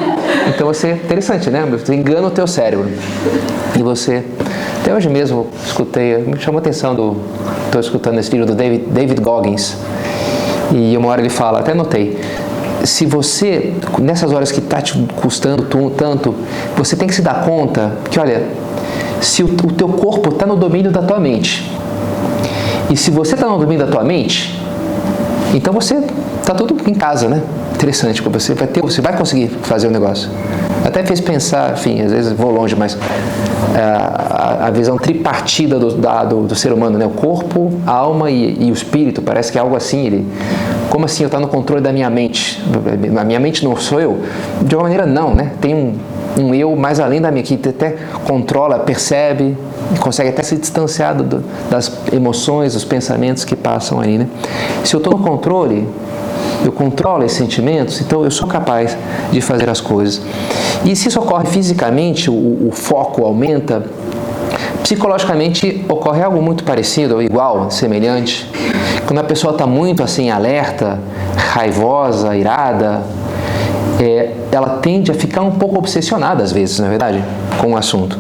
Então 0.49 0.67
você, 0.67 0.93
interessante, 0.93 1.51
né? 1.51 1.67
Você 1.71 1.95
engana 1.95 2.27
o 2.27 2.31
teu 2.31 2.47
cérebro. 2.47 2.89
E 3.79 3.83
você, 3.83 4.25
até 4.81 4.95
hoje 4.95 5.11
mesmo, 5.11 5.49
escutei, 5.67 6.17
me 6.17 6.41
chamou 6.41 6.61
a 6.61 6.63
atenção 6.63 6.95
do, 6.95 7.19
estou 7.67 7.83
escutando 7.83 8.19
esse 8.19 8.31
livro 8.31 8.47
do 8.47 8.55
David, 8.55 8.87
David 8.87 9.21
Goggins, 9.21 9.77
e 10.73 10.97
uma 10.97 11.11
hora 11.11 11.21
ele 11.21 11.29
fala, 11.29 11.61
até 11.61 11.75
notei, 11.75 12.19
se 12.85 13.05
você, 13.05 13.75
nessas 13.99 14.33
horas 14.33 14.51
que 14.51 14.61
está 14.61 14.81
te 14.81 14.99
custando 15.17 15.91
tanto, 15.91 16.35
você 16.75 16.97
tem 16.97 17.07
que 17.07 17.15
se 17.15 17.21
dar 17.21 17.45
conta 17.45 17.93
que, 18.11 18.19
olha, 18.19 18.43
se 19.21 19.43
o, 19.43 19.49
teu 19.49 19.89
corpo 19.89 20.31
está 20.31 20.47
no 20.47 20.57
domínio 20.57 20.91
da 20.91 21.03
tua 21.03 21.21
mente, 21.21 21.71
e 22.91 22.97
se 22.97 23.11
você 23.11 23.35
está 23.35 23.47
no 23.47 23.59
domínio 23.59 23.87
da 23.87 23.93
tua 23.93 24.03
mente, 24.03 24.59
então 25.55 25.73
você 25.73 26.03
está 26.41 26.55
tudo 26.55 26.77
em 26.89 26.95
casa, 26.95 27.29
né? 27.29 27.43
Interessante, 27.75 28.21
você 28.23 28.55
vai 28.55 28.67
ter, 28.67 28.83
você 28.83 29.01
vai 29.01 29.17
conseguir 29.17 29.49
fazer 29.63 29.87
o 29.87 29.91
negócio. 29.91 30.29
Até 30.85 31.03
fez 31.05 31.21
pensar, 31.21 31.73
enfim, 31.73 32.03
às 32.03 32.13
vezes 32.13 32.33
vou 32.33 32.51
longe, 32.51 32.75
mas 32.75 32.97
é, 33.75 33.81
a, 33.81 34.67
a, 34.67 34.71
visão 34.71 34.97
tripartida 34.97 35.79
do, 35.79 35.93
da, 35.97 36.25
do, 36.25 36.43
do, 36.43 36.55
ser 36.55 36.73
humano, 36.73 36.99
né? 36.99 37.07
O 37.07 37.11
corpo, 37.11 37.73
a 37.87 37.93
alma 37.93 38.31
e, 38.31 38.57
e, 38.61 38.71
o 38.71 38.75
espírito, 38.75 39.23
parece 39.23 39.53
que 39.53 39.59
é 39.59 39.61
algo 39.61 39.77
assim. 39.77 40.07
Ele, 40.07 40.27
como 40.89 41.05
assim 41.05 41.23
eu 41.23 41.29
estou 41.29 41.41
no 41.41 41.49
controle 41.49 41.83
da 41.83 41.93
minha 41.93 42.11
mente? 42.11 42.63
A 43.19 43.25
minha 43.25 43.39
mente 43.39 43.65
não 43.65 43.77
sou 43.77 44.01
eu? 44.01 44.21
De 44.63 44.75
uma 44.75 44.83
maneira 44.83 45.07
não, 45.07 45.35
né? 45.35 45.53
Tem 45.61 45.75
um, 45.75 45.95
um 46.39 46.55
eu 46.55 46.75
mais 46.77 47.01
além 47.01 47.21
da 47.21 47.31
minha 47.31 47.43
que 47.43 47.55
até 47.69 47.97
controla, 48.25 48.79
percebe, 48.81 49.57
consegue 49.99 50.31
até 50.31 50.43
se 50.43 50.57
distanciar 50.57 51.15
do, 51.15 51.43
das 51.71 51.93
emoções, 52.13 52.75
dos 52.75 52.85
pensamentos 52.85 53.45
que 53.45 53.57
passam 53.57 54.01
aí, 54.01 54.19
né? 54.19 54.27
Se 54.85 54.95
eu 54.95 54.99
estou 54.99 55.17
no 55.17 55.25
controle, 55.25 55.87
eu 56.65 56.73
controlo 56.73 57.25
esses 57.25 57.39
sentimentos, 57.39 58.01
então 58.01 58.23
eu 58.23 58.31
sou 58.31 58.47
capaz 58.47 58.97
de 59.31 59.41
fazer 59.41 59.69
as 59.69 59.81
coisas. 59.81 60.21
E 60.85 60.95
se 60.95 61.09
isso 61.09 61.19
ocorre 61.19 61.47
fisicamente, 61.47 62.31
o, 62.31 62.69
o 62.69 62.71
foco 62.73 63.25
aumenta, 63.25 63.83
psicologicamente 64.83 65.85
ocorre 65.89 66.23
algo 66.23 66.41
muito 66.43 66.65
parecido, 66.65 67.15
ou 67.17 67.23
igual, 67.23 67.71
semelhante. 67.71 68.51
Quando 69.07 69.19
a 69.19 69.25
pessoa 69.25 69.53
está 69.53 69.67
muito 69.67 70.03
assim 70.03 70.31
alerta, 70.31 70.99
raivosa, 71.37 72.37
irada, 72.37 73.03
é, 74.01 74.31
ela 74.53 74.79
tende 74.79 75.11
a 75.11 75.15
ficar 75.15 75.43
um 75.43 75.53
pouco 75.53 75.79
obsessionada 75.79 76.43
às 76.43 76.53
vezes, 76.53 76.79
na 76.79 76.87
é 76.87 76.91
verdade, 76.91 77.25
com 77.61 77.73
o 77.73 77.77
assunto. 77.77 78.19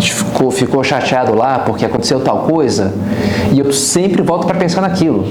Ficou, 0.00 0.50
ficou 0.50 0.82
chateado 0.82 1.34
lá 1.34 1.60
porque 1.60 1.84
aconteceu 1.84 2.20
tal 2.20 2.40
coisa 2.40 2.92
e 3.52 3.58
eu 3.58 3.72
sempre 3.72 4.22
volto 4.22 4.46
para 4.46 4.58
pensar 4.58 4.80
naquilo. 4.80 5.24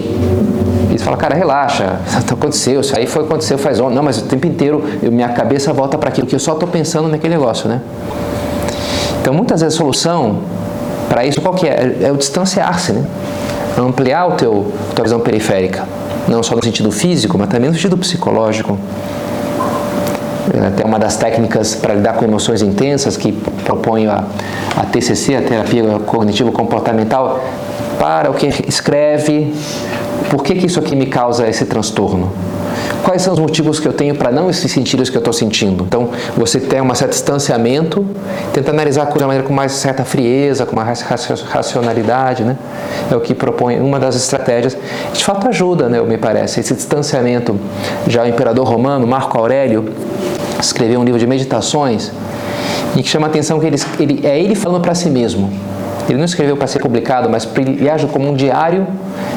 E 0.89 0.97
você 0.97 1.03
fala, 1.03 1.17
cara, 1.17 1.35
relaxa, 1.35 1.99
aconteceu, 2.31 2.81
isso 2.81 2.95
aí 2.95 3.05
foi 3.05 3.23
aconteceu 3.23 3.57
faz. 3.57 3.79
Não, 3.79 4.03
mas 4.03 4.19
o 4.19 4.25
tempo 4.25 4.47
inteiro 4.47 4.83
eu, 5.01 5.11
minha 5.11 5.29
cabeça 5.29 5.73
volta 5.73 5.97
para 5.97 6.09
aquilo 6.09 6.27
que 6.27 6.35
eu 6.35 6.39
só 6.39 6.53
estou 6.53 6.67
pensando 6.67 7.07
naquele 7.07 7.35
negócio, 7.35 7.67
né? 7.67 7.81
Então, 9.21 9.33
muitas 9.33 9.61
vezes 9.61 9.75
a 9.75 9.77
solução 9.77 10.39
para 11.09 11.25
isso 11.25 11.41
qual 11.41 11.55
que 11.55 11.67
é? 11.67 11.97
É 12.03 12.11
o 12.11 12.17
distanciar-se, 12.17 12.93
né? 12.93 13.03
Ampliar 13.77 14.27
o 14.27 14.31
teu, 14.33 14.71
tua 14.95 15.03
visão 15.03 15.19
periférica, 15.19 15.85
não 16.27 16.43
só 16.43 16.55
no 16.55 16.63
sentido 16.63 16.91
físico, 16.91 17.37
mas 17.37 17.49
também 17.49 17.69
no 17.69 17.75
sentido 17.75 17.97
psicológico. 17.97 18.77
Até 20.67 20.83
uma 20.83 20.97
das 20.97 21.15
técnicas 21.17 21.75
para 21.75 21.93
lidar 21.93 22.13
com 22.13 22.25
emoções 22.25 22.61
intensas 22.61 23.15
que 23.15 23.31
proponho 23.63 24.11
a, 24.11 24.23
a 24.77 24.85
TCC, 24.85 25.35
a 25.35 25.41
terapia 25.41 25.83
cognitivo 26.05 26.51
comportamental, 26.51 27.43
para 27.99 28.31
o 28.31 28.33
que 28.33 28.47
escreve, 28.67 29.53
por 30.29 30.43
que, 30.43 30.55
que 30.55 30.65
isso 30.65 30.79
aqui 30.79 30.95
me 30.95 31.05
causa 31.05 31.47
esse 31.47 31.65
transtorno? 31.65 32.31
Quais 33.03 33.21
são 33.21 33.33
os 33.33 33.39
motivos 33.39 33.79
que 33.79 33.87
eu 33.87 33.93
tenho 33.93 34.13
para 34.15 34.31
não 34.31 34.51
sentir 34.53 34.99
isso 34.99 35.11
que 35.11 35.17
eu 35.17 35.21
estou 35.21 35.33
sentindo? 35.33 35.83
Então, 35.85 36.09
você 36.37 36.59
tem 36.59 36.81
um 36.81 36.93
certo 36.93 37.11
distanciamento, 37.11 38.05
tenta 38.53 38.71
analisar 38.71 39.03
a 39.03 39.05
coisa 39.05 39.19
de 39.19 39.25
maneira 39.25 39.47
com 39.47 39.53
mais 39.53 39.71
certa 39.73 40.03
frieza, 40.03 40.65
com 40.65 40.75
mais 40.75 41.01
racionalidade, 41.01 42.43
né? 42.43 42.57
É 43.09 43.15
o 43.15 43.21
que 43.21 43.33
propõe 43.33 43.79
uma 43.79 43.99
das 43.99 44.15
estratégias. 44.15 44.77
De 45.13 45.23
fato, 45.23 45.47
ajuda, 45.47 45.89
né, 45.89 45.99
me 46.01 46.17
parece, 46.17 46.59
esse 46.59 46.73
distanciamento. 46.73 47.57
Já 48.07 48.23
o 48.23 48.27
imperador 48.27 48.67
romano, 48.67 49.07
Marco 49.07 49.37
Aurélio, 49.37 49.91
escreveu 50.59 50.99
um 50.99 51.03
livro 51.03 51.19
de 51.19 51.27
meditações 51.27 52.11
em 52.95 53.01
que 53.01 53.09
chama 53.09 53.27
a 53.27 53.29
atenção 53.29 53.59
que 53.59 53.65
ele, 53.65 53.77
ele 53.99 54.27
é 54.27 54.39
ele 54.39 54.55
falando 54.55 54.81
para 54.81 54.95
si 54.95 55.09
mesmo. 55.09 55.49
Ele 56.07 56.17
não 56.17 56.25
escreveu 56.25 56.57
para 56.57 56.65
ser 56.65 56.79
publicado, 56.79 57.29
mas 57.29 57.47
ele 57.55 57.87
age 57.87 58.07
como 58.07 58.27
um 58.27 58.33
diário 58.33 58.87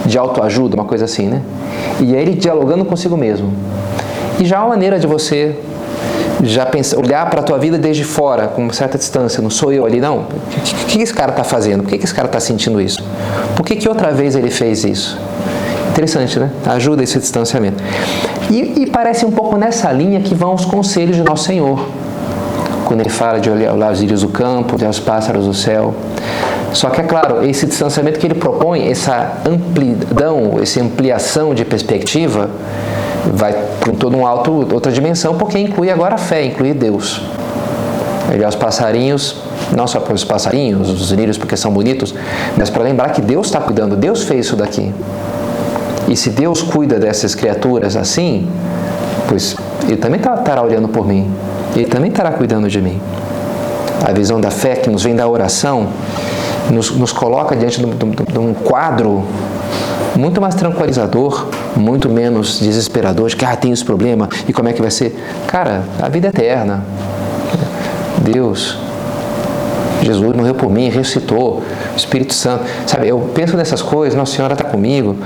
de 0.07 0.17
autoajuda, 0.17 0.75
uma 0.75 0.87
coisa 0.87 1.05
assim, 1.05 1.26
né? 1.26 1.43
E 2.00 2.17
é 2.17 2.23
ele 2.23 2.35
dialogando 2.35 2.85
consigo 2.85 3.17
mesmo. 3.17 3.52
E 4.41 4.47
já 4.47 4.57
é 4.57 4.59
uma 4.61 4.71
maneira 4.71 4.99
de 4.99 5.07
você 5.07 5.55
já 6.43 6.64
pensar, 6.64 6.99
olhar 6.99 7.29
para 7.29 7.41
a 7.41 7.43
tua 7.43 7.59
vida 7.59 7.76
desde 7.76 8.05
fora, 8.05 8.49
com 8.49 8.62
uma 8.62 8.73
certa 8.73 8.97
distância, 8.97 9.43
não 9.43 9.50
sou 9.50 9.73
eu 9.73 9.85
ali, 9.85 10.00
não. 10.00 10.21
O 10.21 10.26
que, 10.87 10.97
que 10.97 11.02
esse 11.02 11.12
cara 11.12 11.31
está 11.31 11.45
fazendo? 11.45 11.83
Por 11.83 11.91
que, 11.91 11.99
que 11.99 12.05
esse 12.05 12.14
cara 12.14 12.26
está 12.26 12.41
sentindo 12.41 12.81
isso? 12.81 13.05
Por 13.55 13.64
que, 13.64 13.76
que 13.76 13.88
outra 13.88 14.11
vez 14.11 14.35
ele 14.35 14.50
fez 14.50 14.83
isso? 14.83 15.19
Interessante, 15.91 16.38
né? 16.38 16.50
Ajuda 16.64 17.02
esse 17.02 17.19
distanciamento. 17.19 17.83
E, 18.52 18.82
e 18.82 18.87
parece 18.87 19.25
um 19.25 19.30
pouco 19.30 19.56
nessa 19.56 19.90
linha 19.90 20.21
que 20.21 20.35
vão 20.35 20.52
os 20.52 20.66
conselhos 20.66 21.16
de 21.16 21.23
Nosso 21.23 21.44
Senhor. 21.44 21.88
Quando 22.85 23.00
ele 23.00 23.09
fala 23.09 23.40
de 23.40 23.49
olhar 23.49 23.90
os 23.90 24.02
íris 24.02 24.21
do 24.21 24.28
campo, 24.28 24.76
olhar 24.76 24.90
os 24.90 25.00
pássaros 25.00 25.47
do 25.47 25.54
céu. 25.54 25.94
Só 26.75 26.90
que 26.90 27.00
é 27.00 27.04
claro, 27.04 27.42
esse 27.49 27.64
distanciamento 27.64 28.18
que 28.18 28.26
ele 28.26 28.35
propõe, 28.35 28.90
essa 28.90 29.40
amplidão, 29.49 30.59
essa 30.61 30.82
ampliação 30.82 31.54
de 31.54 31.64
perspectiva, 31.64 32.50
vai 33.32 33.54
para 33.80 33.94
todo 33.94 34.14
um 34.18 34.26
alto, 34.26 34.68
outra 34.71 34.92
dimensão, 34.92 35.35
porque 35.38 35.59
inclui 35.59 35.90
agora 35.90 36.16
a 36.16 36.18
fé, 36.18 36.44
inclui 36.44 36.75
Deus. 36.75 37.23
Olhar 38.30 38.50
os 38.50 38.54
passarinhos, 38.54 39.37
não 39.75 39.87
só 39.87 39.99
para 39.99 40.12
os 40.12 40.25
passarinhos, 40.25 40.90
os 40.90 41.11
lírios 41.11 41.38
porque 41.38 41.56
são 41.56 41.73
bonitos, 41.73 42.14
mas 42.54 42.68
para 42.68 42.82
lembrar 42.82 43.12
que 43.12 43.23
Deus 43.23 43.47
está 43.47 43.61
cuidando, 43.61 43.97
Deus 43.97 44.25
fez 44.25 44.44
isso 44.44 44.56
daqui. 44.56 44.92
E 46.09 46.16
se 46.16 46.30
Deus 46.30 46.62
cuida 46.62 46.99
dessas 46.99 47.35
criaturas 47.35 47.97
assim, 47.97 48.49
pois 49.28 49.56
Ele 49.85 49.97
também 49.97 50.21
tá, 50.21 50.35
estará 50.35 50.62
olhando 50.62 50.88
por 50.88 51.06
mim, 51.06 51.30
Ele 51.75 51.87
também 51.87 52.11
estará 52.11 52.32
cuidando 52.32 52.68
de 52.68 52.80
mim. 52.80 53.00
A 54.04 54.12
visão 54.12 54.40
da 54.40 54.50
fé 54.50 54.75
que 54.75 54.90
nos 54.90 55.04
vem 55.04 55.14
da 55.14 55.28
oração 55.28 55.88
nos, 56.71 56.90
nos 56.90 57.12
coloca 57.12 57.56
diante 57.56 57.85
de, 57.85 57.87
de, 57.87 58.32
de 58.32 58.38
um 58.38 58.52
quadro 58.54 59.25
muito 60.16 60.40
mais 60.40 60.54
tranquilizador, 60.54 61.47
muito 61.76 62.09
menos 62.09 62.61
desesperador, 62.61 63.28
de 63.28 63.37
que 63.37 63.44
ah, 63.44 63.56
tem 63.56 63.73
esse 63.73 63.85
problema 63.85 64.28
e 64.47 64.52
como 64.52 64.68
é 64.68 64.73
que 64.73 64.80
vai 64.80 64.90
ser. 64.90 65.16
Cara, 65.47 65.82
a 66.00 66.09
vida 66.09 66.28
é 66.28 66.30
eterna. 66.30 66.85
Deus, 68.18 68.78
Jesus 70.02 70.37
morreu 70.37 70.54
por 70.54 70.71
mim, 70.71 70.88
ressuscitou, 70.90 71.62
Espírito 71.97 72.35
Santo. 72.35 72.64
Sabe, 72.87 73.09
eu 73.09 73.18
penso 73.35 73.56
nessas 73.56 73.82
coisas, 73.82 74.16
Nossa 74.16 74.35
Senhora 74.35 74.54
está 74.54 74.64
comigo. 74.64 75.16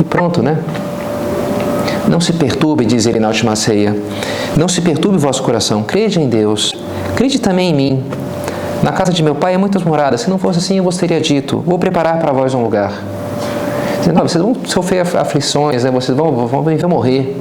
E 0.00 0.04
pronto, 0.04 0.42
né? 0.42 0.58
Não 2.08 2.20
se 2.20 2.32
perturbe, 2.32 2.84
diz 2.84 3.06
ele 3.06 3.18
na 3.18 3.28
última 3.28 3.56
ceia. 3.56 3.96
Não 4.56 4.68
se 4.68 4.80
perturbe 4.80 5.16
o 5.16 5.20
vosso 5.20 5.42
coração. 5.42 5.82
Crede 5.82 6.20
em 6.20 6.28
Deus. 6.28 6.74
Crede 7.16 7.38
também 7.38 7.70
em 7.70 7.74
mim. 7.74 8.04
Na 8.82 8.92
casa 8.92 9.12
de 9.12 9.22
meu 9.22 9.34
pai 9.34 9.54
há 9.54 9.58
muitas 9.58 9.82
moradas. 9.82 10.22
Se 10.22 10.30
não 10.30 10.38
fosse 10.38 10.58
assim, 10.58 10.76
eu 10.78 10.84
vos 10.84 10.96
teria 10.96 11.20
dito: 11.20 11.62
Vou 11.66 11.78
preparar 11.78 12.18
para 12.18 12.32
vós 12.32 12.54
um 12.54 12.62
lugar. 12.62 12.92
Não, 14.12 14.22
vocês 14.22 14.42
vão 14.42 14.54
sofrer 14.66 15.00
aflições, 15.16 15.84
né? 15.84 15.90
vocês 15.90 16.16
vão, 16.16 16.46
vão, 16.46 16.62
vão 16.62 16.88
morrer. 16.90 17.34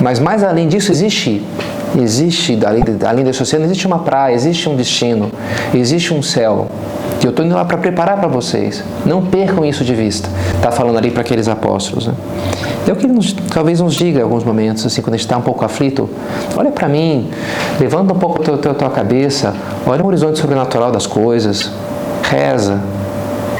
Mas 0.00 0.18
mais 0.18 0.42
além 0.42 0.66
disso, 0.66 0.90
existe, 0.90 1.42
existe 1.96 2.58
além, 2.64 2.82
além 3.06 3.24
desse 3.24 3.42
oceano, 3.42 3.66
existe 3.66 3.86
uma 3.86 3.98
praia, 3.98 4.34
existe 4.34 4.68
um 4.68 4.76
destino, 4.76 5.30
existe 5.74 6.14
um 6.14 6.22
céu. 6.22 6.68
Eu 7.24 7.30
estou 7.30 7.42
indo 7.42 7.54
lá 7.54 7.64
para 7.64 7.78
preparar 7.78 8.18
para 8.18 8.28
vocês. 8.28 8.84
Não 9.06 9.24
percam 9.24 9.64
isso 9.64 9.82
de 9.82 9.94
vista. 9.94 10.28
Está 10.54 10.70
falando 10.70 10.98
ali 10.98 11.10
para 11.10 11.22
aqueles 11.22 11.48
apóstolos. 11.48 12.06
Né? 12.06 12.14
É 12.86 12.92
o 12.92 12.96
que 12.96 13.06
ele 13.06 13.14
nos, 13.14 13.32
talvez 13.32 13.80
nos 13.80 13.94
diga 13.94 14.20
em 14.20 14.22
alguns 14.22 14.44
momentos, 14.44 14.84
assim, 14.84 15.00
quando 15.00 15.14
a 15.14 15.16
gente 15.16 15.24
está 15.24 15.38
um 15.38 15.42
pouco 15.42 15.64
aflito. 15.64 16.08
Olha 16.54 16.70
para 16.70 16.86
mim, 16.86 17.30
levanta 17.80 18.12
um 18.12 18.18
pouco 18.18 18.42
a 18.42 18.74
tua 18.74 18.90
cabeça, 18.90 19.54
olha 19.86 20.02
o 20.02 20.06
horizonte 20.06 20.38
sobrenatural 20.38 20.92
das 20.92 21.06
coisas, 21.06 21.70
reza, 22.22 22.78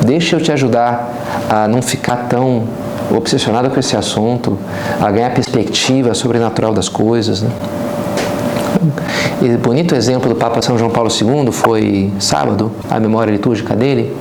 deixa 0.04 0.36
eu 0.36 0.42
te 0.42 0.52
ajudar 0.52 1.10
a 1.48 1.66
não 1.66 1.80
ficar 1.80 2.26
tão 2.28 2.64
obsessionado 3.10 3.70
com 3.70 3.80
esse 3.80 3.96
assunto, 3.96 4.58
a 5.00 5.10
ganhar 5.10 5.30
perspectiva 5.30 6.12
sobrenatural 6.12 6.74
das 6.74 6.90
coisas. 6.90 7.40
Né? 7.40 7.50
E 9.42 9.48
bonito 9.56 9.94
exemplo 9.94 10.28
do 10.28 10.36
Papa 10.36 10.62
São 10.62 10.78
João 10.78 10.90
Paulo 10.90 11.10
II 11.10 11.52
foi 11.52 12.12
sábado, 12.18 12.70
a 12.90 12.98
memória 12.98 13.32
litúrgica 13.32 13.74
dele, 13.74 14.14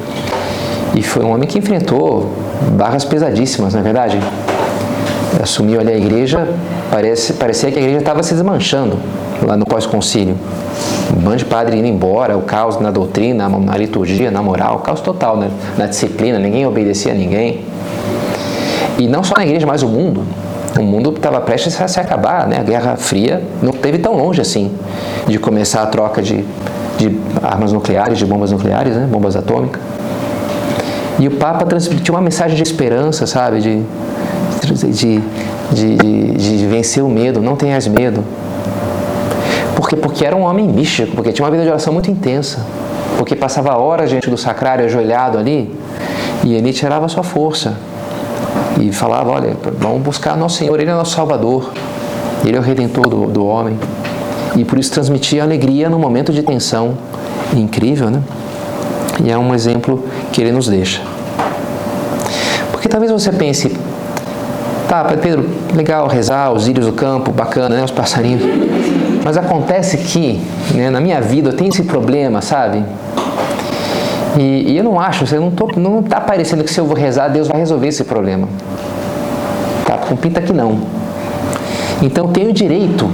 e 0.95 1.01
foi 1.01 1.23
um 1.23 1.31
homem 1.33 1.47
que 1.47 1.57
enfrentou 1.57 2.31
barras 2.71 3.03
pesadíssimas, 3.03 3.73
não 3.73 3.81
é 3.81 3.83
verdade? 3.83 4.19
assumiu 5.41 5.79
ali 5.79 5.91
a 5.91 5.97
igreja, 5.97 6.47
parece, 6.91 7.33
parecia 7.33 7.71
que 7.71 7.77
a 7.77 7.81
igreja 7.81 7.99
estava 7.99 8.23
se 8.23 8.33
desmanchando 8.33 8.97
lá 9.41 9.57
no 9.57 9.65
pós-concílio. 9.65 10.35
Um 11.15 11.19
bando 11.19 11.37
de 11.37 11.45
padre 11.45 11.77
indo 11.77 11.87
embora, 11.87 12.37
o 12.37 12.41
caos 12.41 12.79
na 12.79 12.91
doutrina, 12.91 13.49
na 13.49 13.77
liturgia, 13.77 14.31
na 14.31 14.41
moral, 14.41 14.79
caos 14.79 15.01
total, 15.01 15.37
né? 15.37 15.51
na 15.77 15.85
disciplina, 15.85 16.39
ninguém 16.39 16.65
obedecia 16.65 17.11
a 17.11 17.15
ninguém. 17.15 17.61
E 18.97 19.07
não 19.07 19.23
só 19.23 19.35
na 19.35 19.45
igreja, 19.45 19.65
mas 19.65 19.83
o 19.83 19.87
mundo. 19.87 20.23
O 20.77 20.81
mundo 20.81 21.13
estava 21.15 21.39
prestes 21.39 21.79
a 21.79 21.87
se 21.87 21.99
acabar, 21.99 22.47
né? 22.47 22.57
A 22.59 22.63
Guerra 22.63 22.95
Fria 22.95 23.43
não 23.61 23.71
teve 23.71 23.99
tão 23.99 24.15
longe 24.15 24.41
assim 24.41 24.71
de 25.27 25.37
começar 25.37 25.83
a 25.83 25.85
troca 25.85 26.21
de, 26.21 26.43
de 26.97 27.15
armas 27.43 27.71
nucleares, 27.71 28.17
de 28.17 28.25
bombas 28.25 28.51
nucleares, 28.51 28.95
né? 28.95 29.07
Bombas 29.09 29.35
atômicas. 29.35 29.81
E 31.19 31.27
o 31.27 31.31
Papa 31.31 31.63
transmitiu 31.65 32.15
uma 32.15 32.21
mensagem 32.21 32.57
de 32.57 32.63
esperança, 32.63 33.27
sabe? 33.27 33.59
De, 33.61 33.83
de, 34.63 35.21
de, 35.71 35.95
de, 35.95 36.57
de 36.57 36.67
vencer 36.67 37.03
o 37.03 37.07
medo. 37.07 37.39
Não 37.39 37.55
tenhas 37.55 37.87
medo. 37.87 38.23
Por 39.75 39.87
quê? 39.87 39.95
Porque 39.95 40.25
era 40.25 40.35
um 40.35 40.41
homem 40.41 40.67
místico, 40.67 41.15
porque 41.15 41.31
tinha 41.31 41.45
uma 41.45 41.51
vida 41.51 41.63
de 41.63 41.69
oração 41.69 41.93
muito 41.93 42.09
intensa. 42.09 42.65
Porque 43.17 43.35
passava 43.35 43.77
horas 43.77 44.09
diante 44.09 44.27
do 44.27 44.37
sacrário, 44.37 44.85
ajoelhado 44.85 45.37
ali, 45.37 45.71
e 46.43 46.55
ele 46.55 46.73
tirava 46.73 47.07
sua 47.07 47.21
força 47.21 47.75
e 48.79 48.91
falava: 48.91 49.31
Olha, 49.31 49.55
vamos 49.79 50.01
buscar 50.01 50.35
nosso 50.35 50.57
Senhor, 50.57 50.79
Ele 50.79 50.89
é 50.89 50.93
nosso 50.93 51.15
Salvador, 51.15 51.71
Ele 52.45 52.55
é 52.55 52.59
o 52.59 52.63
Redentor 52.63 53.07
do, 53.07 53.27
do 53.27 53.45
homem. 53.45 53.77
E 54.55 54.63
por 54.63 54.77
isso 54.77 54.91
transmitia 54.91 55.43
alegria 55.43 55.89
no 55.89 55.97
momento 55.97 56.31
de 56.31 56.43
tensão. 56.43 56.97
Incrível, 57.55 58.09
né? 58.09 58.21
E 59.23 59.31
é 59.31 59.37
um 59.37 59.53
exemplo 59.53 60.03
que 60.31 60.41
ele 60.41 60.51
nos 60.51 60.67
deixa. 60.67 61.01
Porque 62.71 62.87
talvez 62.87 63.11
você 63.11 63.31
pense, 63.31 63.75
tá, 64.87 65.03
Pedro, 65.21 65.47
legal 65.73 66.07
rezar, 66.07 66.51
os 66.51 66.67
írios 66.67 66.85
do 66.85 66.93
campo, 66.93 67.31
bacana, 67.31 67.75
né? 67.75 67.83
Os 67.83 67.91
passarinhos. 67.91 68.41
Mas 69.23 69.37
acontece 69.37 69.97
que, 69.97 70.41
né, 70.73 70.89
na 70.89 70.99
minha 70.99 71.21
vida, 71.21 71.49
eu 71.49 71.53
tenho 71.53 71.69
esse 71.69 71.83
problema, 71.83 72.41
sabe? 72.41 72.83
E, 74.37 74.71
e 74.71 74.77
eu 74.77 74.83
não 74.83 74.99
acho, 74.99 75.25
você 75.27 75.37
não, 75.37 75.51
tô, 75.51 75.67
não 75.75 76.01
tá 76.01 76.19
parecendo 76.19 76.63
que 76.63 76.71
se 76.71 76.79
eu 76.79 76.85
vou 76.85 76.95
rezar, 76.95 77.27
Deus 77.27 77.47
vai 77.47 77.59
resolver 77.59 77.87
esse 77.87 78.03
problema. 78.03 78.47
Tá? 79.85 79.97
Com 79.97 80.15
pinta 80.15 80.41
que 80.41 80.51
não. 80.51 80.79
Então 82.01 82.25
eu 82.25 82.31
tenho 82.31 82.51
direito 82.51 83.09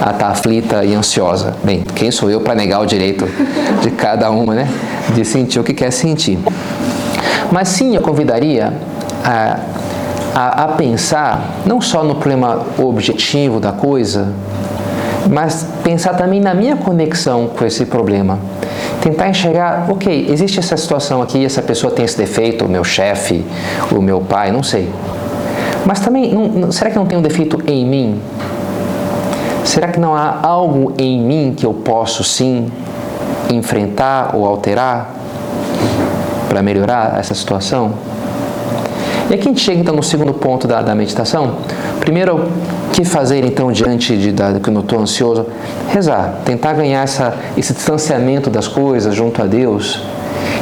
a 0.00 0.10
estar 0.10 0.12
tá 0.12 0.28
aflita 0.28 0.84
e 0.84 0.94
ansiosa. 0.94 1.54
Bem, 1.62 1.82
quem 1.94 2.10
sou 2.10 2.30
eu 2.30 2.40
para 2.40 2.54
negar 2.54 2.80
o 2.80 2.86
direito 2.86 3.26
de 3.82 3.90
cada 3.90 4.30
uma, 4.30 4.54
né? 4.54 4.68
De 5.14 5.24
sentir 5.24 5.60
o 5.60 5.64
que 5.64 5.74
quer 5.74 5.90
sentir. 5.90 6.38
Mas 7.52 7.68
sim, 7.68 7.94
eu 7.94 8.02
convidaria 8.02 8.72
a, 9.24 9.58
a, 10.34 10.64
a 10.64 10.68
pensar 10.68 11.60
não 11.66 11.80
só 11.80 12.02
no 12.02 12.14
problema 12.14 12.64
objetivo 12.78 13.60
da 13.60 13.72
coisa, 13.72 14.28
mas 15.30 15.66
pensar 15.84 16.14
também 16.14 16.40
na 16.40 16.54
minha 16.54 16.76
conexão 16.76 17.48
com 17.48 17.64
esse 17.64 17.84
problema 17.86 18.38
tentar 19.00 19.28
enxergar, 19.28 19.86
ok, 19.88 20.28
existe 20.30 20.58
essa 20.58 20.76
situação 20.76 21.22
aqui, 21.22 21.44
essa 21.44 21.62
pessoa 21.62 21.92
tem 21.92 22.04
esse 22.04 22.16
defeito, 22.16 22.64
o 22.64 22.68
meu 22.68 22.84
chefe, 22.84 23.44
o 23.92 24.00
meu 24.00 24.20
pai, 24.20 24.50
não 24.50 24.62
sei. 24.62 24.90
Mas 25.84 26.00
também, 26.00 26.34
não, 26.34 26.72
será 26.72 26.90
que 26.90 26.96
não 26.96 27.06
tem 27.06 27.16
um 27.16 27.22
defeito 27.22 27.62
em 27.66 27.86
mim? 27.86 28.20
Será 29.64 29.88
que 29.88 30.00
não 30.00 30.14
há 30.14 30.40
algo 30.42 30.92
em 30.98 31.20
mim 31.20 31.54
que 31.56 31.64
eu 31.64 31.72
posso 31.72 32.24
sim 32.24 32.70
enfrentar 33.52 34.30
ou 34.34 34.46
alterar 34.46 35.14
para 36.48 36.62
melhorar 36.62 37.18
essa 37.18 37.34
situação? 37.34 37.92
E 39.28 39.34
aqui 39.34 39.42
a 39.42 39.50
gente 39.50 39.60
chega 39.60 39.80
então 39.80 39.94
no 39.94 40.02
segundo 40.02 40.32
ponto 40.32 40.68
da, 40.68 40.82
da 40.82 40.94
meditação. 40.94 41.56
Primeiro, 41.98 42.48
que 42.96 43.04
fazer 43.04 43.44
então 43.44 43.70
diante 43.70 44.16
de 44.16 44.32
da, 44.32 44.58
que 44.58 44.70
eu 44.70 44.80
estou 44.80 44.98
ansioso? 44.98 45.44
Rezar, 45.90 46.40
tentar 46.46 46.72
ganhar 46.72 47.02
essa, 47.02 47.36
esse 47.54 47.74
distanciamento 47.74 48.48
das 48.48 48.66
coisas 48.66 49.14
junto 49.14 49.42
a 49.42 49.44
Deus, 49.44 50.02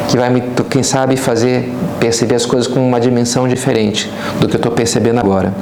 que 0.09 0.17
vai 0.17 0.31
me, 0.31 0.43
quem 0.69 0.83
sabe, 0.83 1.17
fazer 1.17 1.73
perceber 2.01 2.35
as 2.35 2.45
coisas 2.45 2.67
com 2.67 2.85
uma 2.85 3.01
dimensão 3.01 3.47
diferente 3.47 4.11
do 4.41 4.49
que 4.49 4.57
eu 4.57 4.59
estou 4.59 4.73
percebendo 4.73 5.21
agora. 5.21 5.55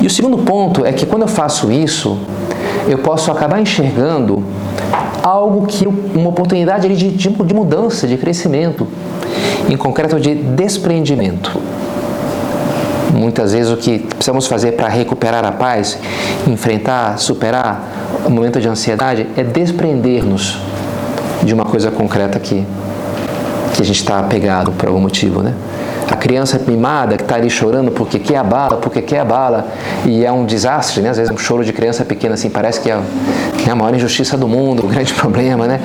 E 0.00 0.06
o 0.06 0.10
segundo 0.10 0.38
ponto 0.38 0.86
é 0.86 0.92
que 0.92 1.04
quando 1.04 1.22
eu 1.22 1.28
faço 1.28 1.72
isso, 1.72 2.16
eu 2.88 2.98
posso 2.98 3.32
acabar 3.32 3.60
enxergando 3.60 4.44
algo 5.20 5.66
que 5.66 5.84
uma 5.84 6.28
oportunidade 6.28 6.88
de, 6.94 7.10
de, 7.10 7.28
de 7.28 7.54
mudança, 7.54 8.06
de 8.06 8.16
crescimento, 8.16 8.86
em 9.68 9.76
concreto 9.76 10.20
de 10.20 10.32
desprendimento. 10.32 11.60
Muitas 13.12 13.52
vezes 13.52 13.72
o 13.72 13.76
que 13.76 13.98
precisamos 13.98 14.46
fazer 14.46 14.72
para 14.72 14.88
recuperar 14.88 15.44
a 15.44 15.52
paz, 15.52 15.98
enfrentar, 16.46 17.18
superar 17.18 17.82
o 18.24 18.30
momento 18.30 18.60
de 18.60 18.68
ansiedade 18.68 19.26
é 19.36 19.42
desprender-nos 19.42 20.58
de 21.42 21.52
uma 21.54 21.64
coisa 21.64 21.90
concreta 21.90 22.38
que, 22.38 22.66
que 23.74 23.82
a 23.82 23.84
gente 23.84 24.00
está 24.00 24.18
apegado 24.18 24.72
por 24.72 24.88
algum 24.88 25.00
motivo, 25.00 25.42
né? 25.42 25.54
a 26.10 26.16
criança 26.16 26.60
mimada 26.66 27.16
que 27.16 27.22
está 27.22 27.36
ali 27.36 27.48
chorando 27.48 27.92
porque 27.92 28.18
quer 28.18 28.36
a 28.36 28.42
bala, 28.42 28.76
porque 28.78 29.00
quer 29.00 29.20
a 29.20 29.24
bala, 29.24 29.68
e 30.04 30.24
é 30.24 30.32
um 30.32 30.44
desastre, 30.44 31.00
né? 31.00 31.10
Às 31.10 31.18
vezes 31.18 31.32
um 31.32 31.38
choro 31.38 31.64
de 31.64 31.72
criança 31.72 32.04
pequena 32.04 32.34
assim 32.34 32.50
parece 32.50 32.80
que 32.80 32.90
é, 32.90 33.00
é 33.66 33.70
a 33.70 33.74
maior 33.74 33.94
injustiça 33.94 34.36
do 34.36 34.48
mundo, 34.48 34.84
o 34.86 34.88
grande 34.88 35.12
problema, 35.14 35.66
né? 35.66 35.80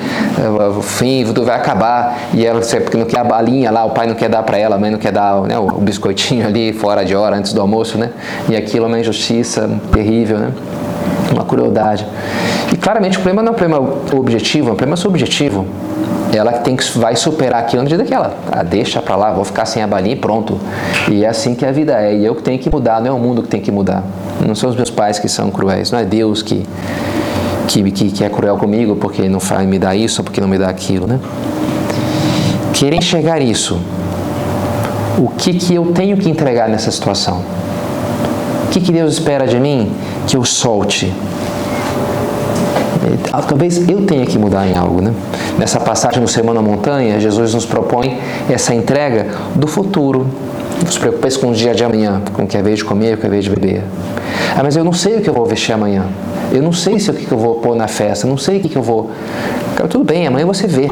O 0.76 0.82
fim, 0.82 1.24
tudo 1.24 1.44
vai 1.44 1.56
acabar, 1.56 2.18
e 2.34 2.44
ela 2.44 2.60
porque 2.60 2.96
não 2.96 3.06
quer 3.06 3.20
a 3.20 3.24
balinha 3.24 3.70
lá, 3.70 3.84
o 3.84 3.90
pai 3.90 4.06
não 4.06 4.14
quer 4.14 4.28
dar 4.28 4.42
para 4.42 4.58
ela, 4.58 4.76
a 4.76 4.78
mãe 4.78 4.90
não 4.90 4.98
quer 4.98 5.12
dar 5.12 5.40
né, 5.42 5.58
o 5.58 5.80
biscoitinho 5.80 6.46
ali 6.46 6.72
fora 6.72 7.04
de 7.04 7.14
hora, 7.14 7.36
antes 7.36 7.52
do 7.52 7.60
almoço, 7.60 7.98
né? 7.98 8.10
E 8.48 8.56
aquilo 8.56 8.84
é 8.86 8.88
uma 8.88 9.00
injustiça 9.00 9.68
terrível, 9.92 10.38
né? 10.38 10.52
Uma 11.32 11.44
crueldade. 11.44 12.06
E 12.72 12.76
claramente 12.76 13.18
o 13.18 13.20
problema 13.20 13.42
não 13.42 13.50
é 13.50 13.52
um 13.52 13.58
problema 13.58 13.94
objetivo, 14.12 14.70
é 14.70 14.72
um 14.72 14.76
problema 14.76 14.96
subjetivo 14.96 15.66
ela 16.34 16.52
tem 16.52 16.76
que 16.76 16.98
vai 16.98 17.14
superar 17.16 17.60
aquilo 17.60 17.82
na 17.82 17.84
medida 17.84 18.04
que 18.04 18.12
ela 18.12 18.34
ah, 18.50 18.62
deixa 18.62 19.00
para 19.00 19.16
lá, 19.16 19.32
vou 19.32 19.44
ficar 19.44 19.64
sem 19.66 19.82
a 19.82 19.86
balinha 19.86 20.14
e 20.14 20.18
pronto. 20.18 20.58
E 21.10 21.24
é 21.24 21.28
assim 21.28 21.54
que 21.54 21.64
a 21.64 21.72
vida 21.72 22.00
é. 22.00 22.16
E 22.16 22.24
eu 22.24 22.34
que 22.34 22.42
tenho 22.42 22.58
que 22.58 22.70
mudar, 22.70 23.00
não 23.00 23.08
é 23.08 23.12
o 23.12 23.18
mundo 23.18 23.42
que 23.42 23.48
tem 23.48 23.60
que 23.60 23.70
mudar. 23.70 24.02
Não 24.46 24.54
são 24.54 24.70
os 24.70 24.76
meus 24.76 24.90
pais 24.90 25.18
que 25.18 25.28
são 25.28 25.50
cruéis, 25.50 25.90
não 25.90 25.98
é 25.98 26.04
Deus 26.04 26.42
que 26.42 26.66
que, 27.66 27.90
que, 27.90 28.10
que 28.10 28.24
é 28.24 28.28
cruel 28.28 28.56
comigo 28.56 28.96
porque 28.96 29.28
não 29.28 29.40
faz 29.40 29.66
me 29.66 29.78
dar 29.78 29.94
isso 29.94 30.22
porque 30.22 30.40
não 30.40 30.48
me 30.48 30.58
dá 30.58 30.68
aquilo, 30.68 31.06
né? 31.06 31.18
Querer 32.72 32.96
enxergar 32.96 33.40
isso. 33.40 33.78
O 35.18 35.28
que, 35.28 35.54
que 35.54 35.74
eu 35.74 35.92
tenho 35.92 36.16
que 36.16 36.28
entregar 36.28 36.68
nessa 36.68 36.90
situação? 36.90 37.42
O 38.66 38.68
que, 38.68 38.80
que 38.80 38.92
Deus 38.92 39.14
espera 39.14 39.46
de 39.46 39.58
mim? 39.58 39.90
Que 40.26 40.36
eu 40.36 40.44
solte. 40.44 41.12
Talvez 43.48 43.88
eu 43.88 44.02
tenha 44.02 44.26
que 44.26 44.38
mudar 44.38 44.66
em 44.66 44.76
algo, 44.76 45.00
né? 45.00 45.14
Nessa 45.58 45.80
passagem 45.80 46.20
do 46.20 46.28
Sermão 46.28 46.54
na 46.54 46.60
Montanha, 46.60 47.18
Jesus 47.20 47.54
nos 47.54 47.64
propõe 47.64 48.18
essa 48.48 48.74
entrega 48.74 49.26
do 49.54 49.66
futuro. 49.66 50.26
Não 50.82 50.90
se 50.90 50.98
preocupe 50.98 51.38
com 51.38 51.50
o 51.50 51.54
dia 51.54 51.74
de 51.74 51.82
amanhã, 51.82 52.20
com 52.32 52.42
o 52.42 52.46
que 52.46 52.56
é 52.56 52.62
vez 52.62 52.78
de 52.78 52.84
comer, 52.84 53.14
o 53.14 53.16
que 53.16 53.26
é 53.26 53.28
vez 53.28 53.44
de 53.44 53.50
beber. 53.50 53.82
Ah, 54.56 54.62
mas 54.62 54.76
eu 54.76 54.84
não 54.84 54.92
sei 54.92 55.16
o 55.16 55.20
que 55.20 55.28
eu 55.28 55.34
vou 55.34 55.44
vestir 55.46 55.72
amanhã. 55.72 56.04
Eu 56.52 56.62
não 56.62 56.72
sei 56.72 56.98
se 56.98 57.10
o 57.10 57.14
que 57.14 57.30
eu 57.30 57.38
vou 57.38 57.56
pôr 57.56 57.76
na 57.76 57.88
festa. 57.88 58.26
Não 58.26 58.38
sei 58.38 58.58
o 58.58 58.60
que 58.60 58.76
eu 58.76 58.82
vou. 58.82 59.10
Cara, 59.76 59.88
tudo 59.88 60.04
bem, 60.04 60.26
amanhã 60.26 60.46
você 60.46 60.66
vê. 60.66 60.90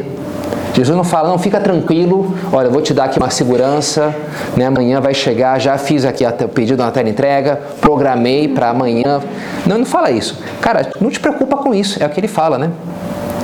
Jesus 0.75 0.95
não 0.95 1.05
fala, 1.05 1.29
não, 1.29 1.39
fica 1.39 1.57
tranquilo, 1.57 2.35
olha, 2.51 2.69
vou 2.69 2.81
te 2.81 2.93
dar 2.93 3.05
aqui 3.05 3.17
uma 3.17 3.29
segurança, 3.29 4.13
né? 4.57 4.65
amanhã 4.65 4.99
vai 4.99 5.13
chegar, 5.13 5.57
já 5.57 5.77
fiz 5.77 6.03
aqui 6.03 6.25
o 6.25 6.49
pedido 6.49 6.83
na 6.83 6.91
tela 6.91 7.07
entrega, 7.07 7.61
programei 7.79 8.49
para 8.49 8.71
amanhã. 8.71 9.21
Não, 9.65 9.77
não 9.77 9.85
fala 9.85 10.11
isso. 10.11 10.37
Cara, 10.59 10.91
não 10.99 11.09
te 11.09 11.17
preocupa 11.17 11.55
com 11.55 11.73
isso, 11.73 12.03
é 12.03 12.05
o 12.05 12.09
que 12.09 12.19
ele 12.19 12.27
fala, 12.27 12.57
né? 12.57 12.71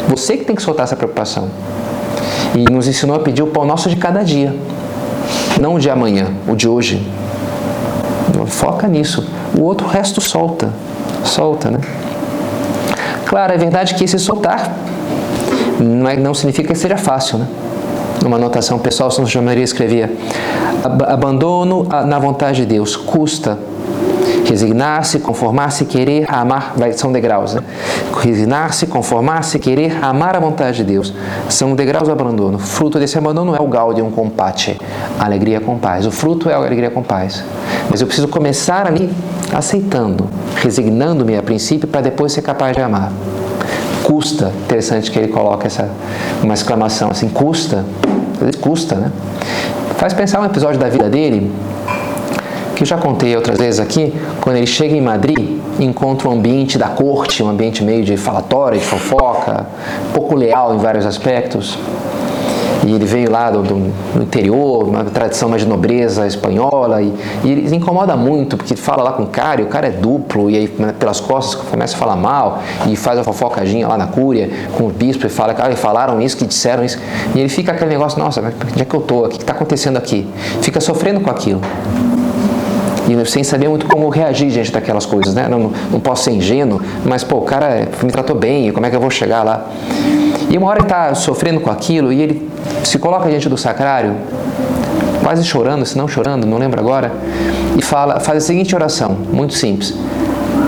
Você 0.09 0.35
que 0.35 0.43
tem 0.43 0.57
que 0.57 0.61
soltar 0.61 0.83
essa 0.83 0.95
preocupação. 0.97 1.47
E 2.53 2.69
nos 2.69 2.85
ensinou 2.85 3.15
a 3.15 3.19
pedir 3.19 3.43
o 3.43 3.47
pão 3.47 3.65
nosso 3.65 3.87
de 3.87 3.95
cada 3.95 4.23
dia. 4.23 4.53
Não 5.61 5.75
o 5.75 5.79
de 5.79 5.89
amanhã, 5.89 6.27
o 6.49 6.53
de 6.53 6.67
hoje. 6.67 7.01
Foca 8.47 8.89
nisso. 8.89 9.25
O 9.57 9.63
outro 9.63 9.87
resto 9.87 10.21
solta. 10.21 10.69
Solta, 11.23 11.69
né? 11.69 11.79
Claro, 13.25 13.53
é 13.53 13.57
verdade 13.57 13.95
que 13.95 14.03
esse 14.03 14.19
soltar 14.19 14.75
não, 15.79 16.09
é, 16.09 16.17
não 16.17 16.33
significa 16.33 16.73
que 16.73 16.79
seja 16.79 16.97
fácil, 16.97 17.37
né? 17.37 17.47
Numa 18.21 18.37
anotação 18.37 18.77
pessoal, 18.77 19.09
São 19.09 19.25
João 19.25 19.45
Maria 19.45 19.63
escrevia: 19.63 20.11
abandono 21.07 21.87
na 22.05 22.19
vontade 22.19 22.57
de 22.57 22.65
Deus 22.65 22.95
custa 22.95 23.57
Resignar-se, 24.51 25.19
conformar-se, 25.19 25.85
querer, 25.85 26.25
amar, 26.27 26.73
vai, 26.75 26.91
são 26.91 27.09
degraus, 27.09 27.53
né? 27.53 27.63
Resignar-se, 28.19 28.85
conformar-se, 28.85 29.57
querer, 29.57 30.03
amar 30.03 30.35
a 30.35 30.41
vontade 30.41 30.75
de 30.75 30.83
Deus. 30.83 31.13
São 31.47 31.73
degraus 31.73 32.09
do 32.09 32.11
abandono. 32.11 32.59
fruto 32.59 32.99
desse 32.99 33.17
abandono 33.17 33.55
é 33.55 33.61
o 33.61 33.67
gaudium 33.67 34.11
compate, 34.11 34.77
alegria 35.17 35.61
com 35.61 35.79
paz. 35.79 36.05
O 36.05 36.11
fruto 36.11 36.49
é 36.49 36.53
a 36.53 36.57
alegria 36.57 36.89
com 36.89 37.01
paz. 37.01 37.41
Mas 37.89 38.01
eu 38.01 38.07
preciso 38.07 38.27
começar 38.27 38.85
ali 38.87 39.09
aceitando, 39.53 40.27
resignando-me 40.57 41.37
a 41.37 41.41
princípio 41.41 41.87
para 41.87 42.01
depois 42.01 42.33
ser 42.33 42.41
capaz 42.41 42.75
de 42.75 42.81
amar. 42.81 43.09
Custa, 44.03 44.51
interessante 44.65 45.09
que 45.09 45.17
ele 45.17 45.29
coloca 45.29 45.65
essa 45.65 45.89
uma 46.43 46.53
exclamação 46.53 47.09
assim, 47.09 47.29
custa, 47.29 47.85
custa, 48.59 48.95
né? 48.95 49.11
Faz 49.95 50.13
pensar 50.13 50.41
um 50.41 50.45
episódio 50.45 50.77
da 50.77 50.89
vida 50.89 51.09
dele 51.09 51.49
que 52.81 52.83
eu 52.83 52.87
já 52.87 52.97
contei 52.97 53.35
outras 53.35 53.59
vezes 53.59 53.79
aqui, 53.79 54.11
quando 54.41 54.55
ele 54.55 54.65
chega 54.65 54.95
em 54.95 55.01
Madrid, 55.01 55.59
encontra 55.79 56.27
um 56.27 56.31
ambiente 56.31 56.79
da 56.79 56.87
corte, 56.87 57.43
um 57.43 57.47
ambiente 57.47 57.83
meio 57.83 58.03
de 58.03 58.17
falatória, 58.17 58.79
de 58.79 58.83
fofoca, 58.83 59.67
pouco 60.15 60.33
leal 60.33 60.73
em 60.73 60.79
vários 60.79 61.05
aspectos 61.05 61.77
e 62.83 62.91
ele 62.91 63.05
veio 63.05 63.29
lá 63.29 63.51
do, 63.51 63.61
do, 63.61 64.23
interior, 64.23 64.85
uma 64.85 65.03
tradição 65.03 65.47
mais 65.47 65.61
de 65.61 65.67
nobreza 65.67 66.25
espanhola, 66.25 66.99
e, 66.99 67.13
e, 67.43 67.51
ele 67.51 67.75
incomoda 67.75 68.17
muito, 68.17 68.57
porque 68.57 68.75
fala 68.75 69.03
lá 69.03 69.11
com 69.11 69.21
o 69.21 69.27
cara, 69.27 69.61
e 69.61 69.63
o 69.63 69.67
cara 69.67 69.85
é 69.85 69.91
duplo, 69.91 70.49
e 70.49 70.57
aí 70.57 70.73
né, 70.79 70.91
pelas 70.97 71.19
costas 71.19 71.61
começa 71.69 71.95
a 71.95 71.99
falar 71.99 72.15
mal, 72.15 72.63
e 72.89 72.95
faz 72.95 73.19
a 73.19 73.23
fofocadinha 73.23 73.87
lá 73.87 73.99
na 73.99 74.07
cúria 74.07 74.49
com 74.75 74.85
o 74.85 74.89
bispo, 74.89 75.27
e 75.27 75.29
fala, 75.29 75.53
cara, 75.53 75.75
falaram 75.75 76.19
isso, 76.19 76.35
que 76.35 76.43
disseram 76.43 76.83
isso, 76.83 76.97
e 77.35 77.39
ele 77.39 77.49
fica 77.49 77.71
aquele 77.71 77.91
negócio, 77.91 78.17
nossa, 78.17 78.41
onde 78.41 78.81
é 78.81 78.83
que 78.83 78.95
eu 78.95 79.01
tô? 79.01 79.25
O 79.25 79.29
que 79.29 79.37
está 79.37 79.53
acontecendo 79.53 79.97
aqui? 79.97 80.27
Fica 80.63 80.81
sofrendo 80.81 81.19
com 81.19 81.29
aquilo 81.29 81.61
e 83.11 83.25
sem 83.25 83.43
saber 83.43 83.67
muito 83.67 83.85
como 83.85 84.07
reagir 84.09 84.49
diante 84.49 84.71
daquelas 84.71 85.05
coisas, 85.05 85.33
né? 85.33 85.47
Não, 85.49 85.71
não 85.91 85.99
posso 85.99 86.23
ser 86.23 86.31
ingênuo, 86.31 86.81
mas 87.05 87.23
pô, 87.23 87.37
o 87.37 87.41
cara 87.41 87.87
me 88.01 88.11
tratou 88.11 88.35
bem, 88.35 88.71
como 88.71 88.85
é 88.85 88.89
que 88.89 88.95
eu 88.95 89.01
vou 89.01 89.09
chegar 89.09 89.43
lá? 89.43 89.65
E 90.49 90.57
uma 90.57 90.67
hora 90.67 90.79
ele 90.79 90.85
está 90.85 91.13
sofrendo 91.15 91.59
com 91.59 91.69
aquilo 91.69 92.11
e 92.11 92.21
ele 92.21 92.49
se 92.83 92.97
coloca 92.99 93.29
diante 93.29 93.47
do 93.49 93.57
sacrário, 93.57 94.15
quase 95.23 95.43
chorando, 95.43 95.85
se 95.85 95.97
não 95.97 96.07
chorando, 96.07 96.45
não 96.45 96.57
lembro 96.57 96.79
agora, 96.79 97.11
e 97.77 97.81
fala, 97.81 98.19
faz 98.19 98.43
a 98.43 98.47
seguinte 98.47 98.75
oração, 98.75 99.17
muito 99.31 99.53
simples: 99.53 99.93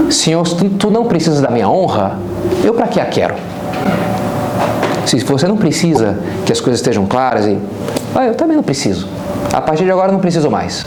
Senhor, 0.09 0.47
tu, 0.47 0.69
tu 0.69 0.91
não 0.91 1.05
precisas 1.05 1.41
da 1.41 1.49
minha 1.49 1.69
honra, 1.69 2.17
eu 2.63 2.73
para 2.73 2.87
que 2.87 2.99
a 2.99 3.05
quero? 3.05 3.35
Se 5.05 5.17
você 5.19 5.47
não 5.47 5.57
precisa 5.57 6.17
que 6.45 6.51
as 6.51 6.61
coisas 6.61 6.79
estejam 6.79 7.05
claras, 7.05 7.45
e, 7.45 7.57
ah, 8.15 8.25
eu 8.25 8.35
também 8.35 8.55
não 8.55 8.63
preciso. 8.63 9.07
A 9.51 9.61
partir 9.61 9.83
de 9.83 9.91
agora 9.91 10.11
não 10.11 10.19
preciso 10.19 10.49
mais. 10.49 10.85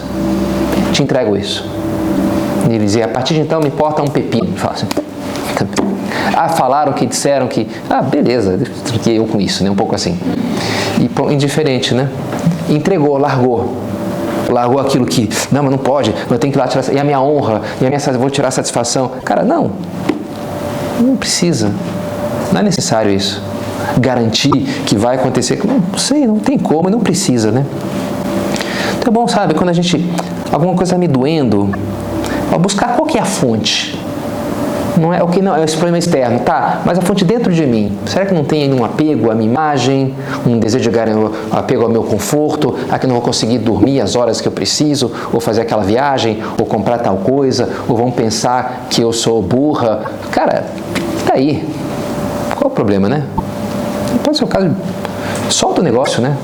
Te 0.96 1.02
entrego 1.02 1.36
isso. 1.36 1.62
E 2.70 2.74
ele 2.74 2.86
dizia, 2.86 3.04
a 3.04 3.08
partir 3.08 3.34
de 3.34 3.40
então 3.40 3.60
me 3.60 3.68
importa 3.68 4.00
um 4.00 4.06
pepino. 4.06 4.48
Assim, 4.64 4.86
ah, 6.34 6.48
falaram 6.48 6.94
que 6.94 7.04
disseram 7.04 7.48
que. 7.48 7.68
Ah, 7.90 8.00
beleza, 8.00 8.58
fiquei 8.86 9.18
eu 9.18 9.26
com 9.26 9.38
isso, 9.38 9.62
né? 9.62 9.70
Um 9.70 9.74
pouco 9.74 9.94
assim. 9.94 10.18
E 10.98 11.34
indiferente, 11.34 11.92
né? 11.92 12.08
Entregou, 12.70 13.18
largou. 13.18 13.76
Largou 14.48 14.80
aquilo 14.80 15.04
que, 15.04 15.28
não, 15.52 15.64
mas 15.64 15.70
não 15.70 15.78
pode, 15.78 16.14
eu 16.30 16.38
tenho 16.38 16.50
que 16.50 16.58
ir 16.58 16.62
lá 16.62 16.66
tirar. 16.66 16.90
E 16.90 16.98
a 16.98 17.04
minha 17.04 17.20
honra, 17.20 17.60
e 17.78 17.84
a 17.84 17.90
minha 17.90 18.00
vou 18.18 18.30
tirar 18.30 18.50
satisfação. 18.50 19.10
Cara, 19.22 19.42
não. 19.42 19.72
Não 20.98 21.14
precisa. 21.14 21.70
Não 22.50 22.60
é 22.60 22.62
necessário 22.62 23.12
isso. 23.12 23.42
Garantir 23.98 24.50
que 24.86 24.96
vai 24.96 25.16
acontecer. 25.16 25.60
Não 25.62 25.98
sei, 25.98 26.26
não 26.26 26.38
tem 26.38 26.58
como, 26.58 26.88
não 26.88 27.00
precisa, 27.00 27.52
né? 27.52 27.66
Então 28.98 29.10
é 29.10 29.14
bom, 29.14 29.28
sabe, 29.28 29.52
quando 29.52 29.68
a 29.68 29.74
gente. 29.74 30.02
Alguma 30.52 30.74
coisa 30.74 30.96
me 30.96 31.08
doendo, 31.08 31.70
buscar 32.60 32.96
qual 32.96 33.06
que 33.06 33.18
é 33.18 33.20
a 33.20 33.24
fonte 33.24 33.98
não 34.98 35.12
é 35.12 35.22
o 35.22 35.28
que 35.28 35.42
não 35.42 35.54
é 35.54 35.62
esse 35.62 35.74
problema 35.74 35.98
externo, 35.98 36.40
tá? 36.40 36.82
Mas 36.84 36.98
a 36.98 37.02
fonte 37.02 37.24
dentro 37.24 37.52
de 37.52 37.66
mim, 37.66 37.96
será 38.06 38.26
que 38.26 38.34
não 38.34 38.44
tem 38.44 38.72
um 38.72 38.84
apego 38.84 39.30
à 39.30 39.34
minha 39.34 39.48
imagem, 39.48 40.14
um 40.46 40.58
desejo 40.58 40.90
de 40.90 40.98
um 40.98 41.30
apego 41.52 41.82
ao 41.82 41.88
meu 41.88 42.02
conforto, 42.02 42.74
a 42.90 42.98
que 42.98 43.06
não 43.06 43.14
vou 43.14 43.22
conseguir 43.22 43.58
dormir 43.58 44.00
as 44.00 44.16
horas 44.16 44.40
que 44.40 44.48
eu 44.48 44.52
preciso, 44.52 45.12
ou 45.32 45.40
fazer 45.40 45.62
aquela 45.62 45.82
viagem, 45.82 46.42
ou 46.58 46.66
comprar 46.66 46.98
tal 46.98 47.16
coisa, 47.18 47.68
ou 47.88 47.96
vão 47.96 48.10
pensar 48.10 48.86
que 48.90 49.00
eu 49.00 49.12
sou 49.12 49.42
burra? 49.42 50.02
Cara, 50.30 50.64
tá 51.26 51.34
aí. 51.34 51.66
Qual 52.56 52.70
o 52.70 52.74
problema, 52.74 53.08
né? 53.08 53.24
Pode 54.22 54.36
ser 54.36 54.44
o 54.44 54.48
caso. 54.48 54.70
Solta 55.50 55.80
o 55.80 55.84
negócio, 55.84 56.22
né? 56.22 56.36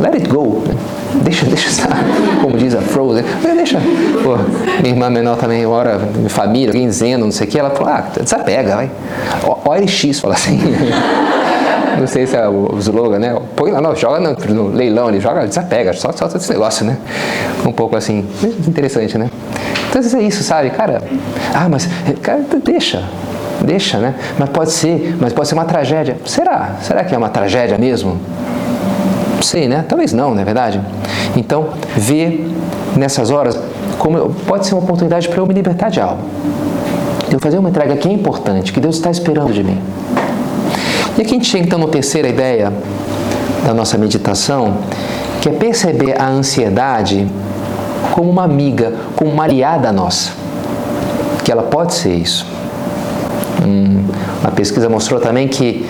Let 0.00 0.14
it 0.14 0.28
go. 0.28 0.62
Né? 0.66 0.74
Deixa, 1.22 1.46
deixa 1.46 1.68
estar, 1.68 1.98
como 2.40 2.56
diz 2.56 2.74
a 2.74 2.80
Frozen, 2.80 3.24
deixa, 3.54 3.78
pô, 4.22 4.36
minha 4.80 4.94
irmã 4.94 5.10
menor 5.10 5.36
também, 5.36 5.64
ora, 5.66 5.98
minha 5.98 6.30
família, 6.30 6.68
alguém 6.68 6.86
dizendo, 6.86 7.24
não 7.24 7.32
sei 7.32 7.46
o 7.46 7.50
que, 7.50 7.58
ela 7.58 7.70
falou, 7.70 7.92
ah, 7.92 8.04
desapega, 8.20 8.76
vai. 8.76 8.90
OLX, 9.64 10.20
fala 10.20 10.34
assim. 10.34 10.58
não 11.98 12.06
sei 12.06 12.26
se 12.26 12.36
é 12.36 12.48
o 12.48 12.76
slogan, 12.78 13.18
né? 13.18 13.36
Põe 13.56 13.70
lá, 13.70 13.80
não, 13.80 13.94
joga 13.94 14.20
no, 14.20 14.54
no 14.54 14.68
leilão, 14.68 15.08
ele 15.08 15.20
joga, 15.20 15.46
desapega, 15.46 15.92
só 15.92 16.12
solta 16.12 16.36
esse 16.36 16.50
negócio, 16.50 16.84
né? 16.84 16.96
Um 17.66 17.72
pouco 17.72 17.96
assim, 17.96 18.26
interessante, 18.66 19.18
né? 19.18 19.30
Então 19.88 20.20
é 20.20 20.22
isso, 20.22 20.42
sabe, 20.42 20.70
cara? 20.70 21.02
Ah, 21.52 21.68
mas, 21.68 21.88
cara, 22.22 22.44
deixa, 22.64 23.02
deixa, 23.60 23.98
né? 23.98 24.14
Mas 24.38 24.48
pode 24.48 24.70
ser, 24.70 25.16
mas 25.20 25.32
pode 25.32 25.48
ser 25.48 25.54
uma 25.54 25.64
tragédia. 25.64 26.16
Será? 26.24 26.76
Será 26.80 27.04
que 27.04 27.14
é 27.14 27.18
uma 27.18 27.28
tragédia 27.28 27.76
mesmo? 27.76 28.18
Não 29.34 29.42
sei, 29.42 29.68
né? 29.68 29.84
Talvez 29.88 30.12
não, 30.12 30.34
não 30.34 30.40
é 30.40 30.44
verdade? 30.44 30.80
Então, 31.36 31.68
ver 31.96 32.48
nessas 32.96 33.30
horas 33.30 33.58
como 33.98 34.30
pode 34.46 34.66
ser 34.66 34.74
uma 34.74 34.82
oportunidade 34.82 35.28
para 35.28 35.38
eu 35.38 35.46
me 35.46 35.54
libertar 35.54 35.90
de 35.90 36.00
algo. 36.00 36.22
Eu 37.30 37.38
fazer 37.38 37.58
uma 37.58 37.68
entrega 37.68 37.96
que 37.96 38.08
é 38.08 38.12
importante, 38.12 38.72
que 38.72 38.80
Deus 38.80 38.96
está 38.96 39.10
esperando 39.10 39.52
de 39.52 39.62
mim. 39.62 39.80
E 41.16 41.22
aqui 41.22 41.32
a 41.32 41.34
gente 41.34 41.46
chega 41.46 41.66
então 41.66 41.78
na 41.78 41.86
terceira 41.86 42.28
ideia 42.28 42.72
da 43.64 43.74
nossa 43.74 43.98
meditação, 43.98 44.78
que 45.40 45.48
é 45.48 45.52
perceber 45.52 46.20
a 46.20 46.28
ansiedade 46.28 47.28
como 48.12 48.30
uma 48.30 48.44
amiga, 48.44 48.94
como 49.14 49.30
uma 49.30 49.44
aliada 49.44 49.92
nossa. 49.92 50.32
Que 51.44 51.52
ela 51.52 51.62
pode 51.62 51.94
ser 51.94 52.14
isso. 52.14 52.46
Hum, 53.64 54.04
uma 54.40 54.50
pesquisa 54.50 54.88
mostrou 54.88 55.20
também 55.20 55.46
que 55.46 55.86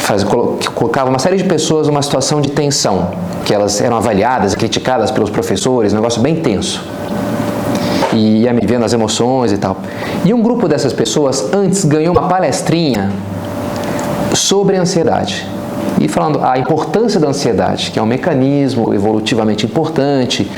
faz, 0.00 0.24
colocava 0.24 1.08
uma 1.08 1.18
série 1.18 1.36
de 1.36 1.44
pessoas 1.44 1.86
numa 1.86 2.02
situação 2.02 2.40
de 2.40 2.50
tensão, 2.50 3.08
que 3.46 3.54
elas 3.54 3.80
eram 3.80 3.96
avaliadas 3.96 4.54
e 4.54 4.56
criticadas 4.56 5.12
pelos 5.12 5.30
professores, 5.30 5.92
um 5.92 5.96
negócio 5.96 6.20
bem 6.20 6.34
tenso. 6.34 6.84
E 8.12 8.42
ia 8.42 8.52
me 8.52 8.66
vendo 8.66 8.84
as 8.84 8.92
emoções 8.92 9.52
e 9.52 9.56
tal. 9.56 9.76
E 10.24 10.34
um 10.34 10.42
grupo 10.42 10.66
dessas 10.66 10.92
pessoas 10.92 11.54
antes 11.54 11.84
ganhou 11.84 12.12
uma 12.12 12.28
palestrinha 12.28 13.12
sobre 14.34 14.76
ansiedade. 14.76 15.46
E 16.00 16.08
falando 16.08 16.44
a 16.44 16.58
importância 16.58 17.20
da 17.20 17.28
ansiedade, 17.28 17.92
que 17.92 18.00
é 18.00 18.02
um 18.02 18.06
mecanismo 18.06 18.92
evolutivamente 18.92 19.64
importante, 19.64 20.50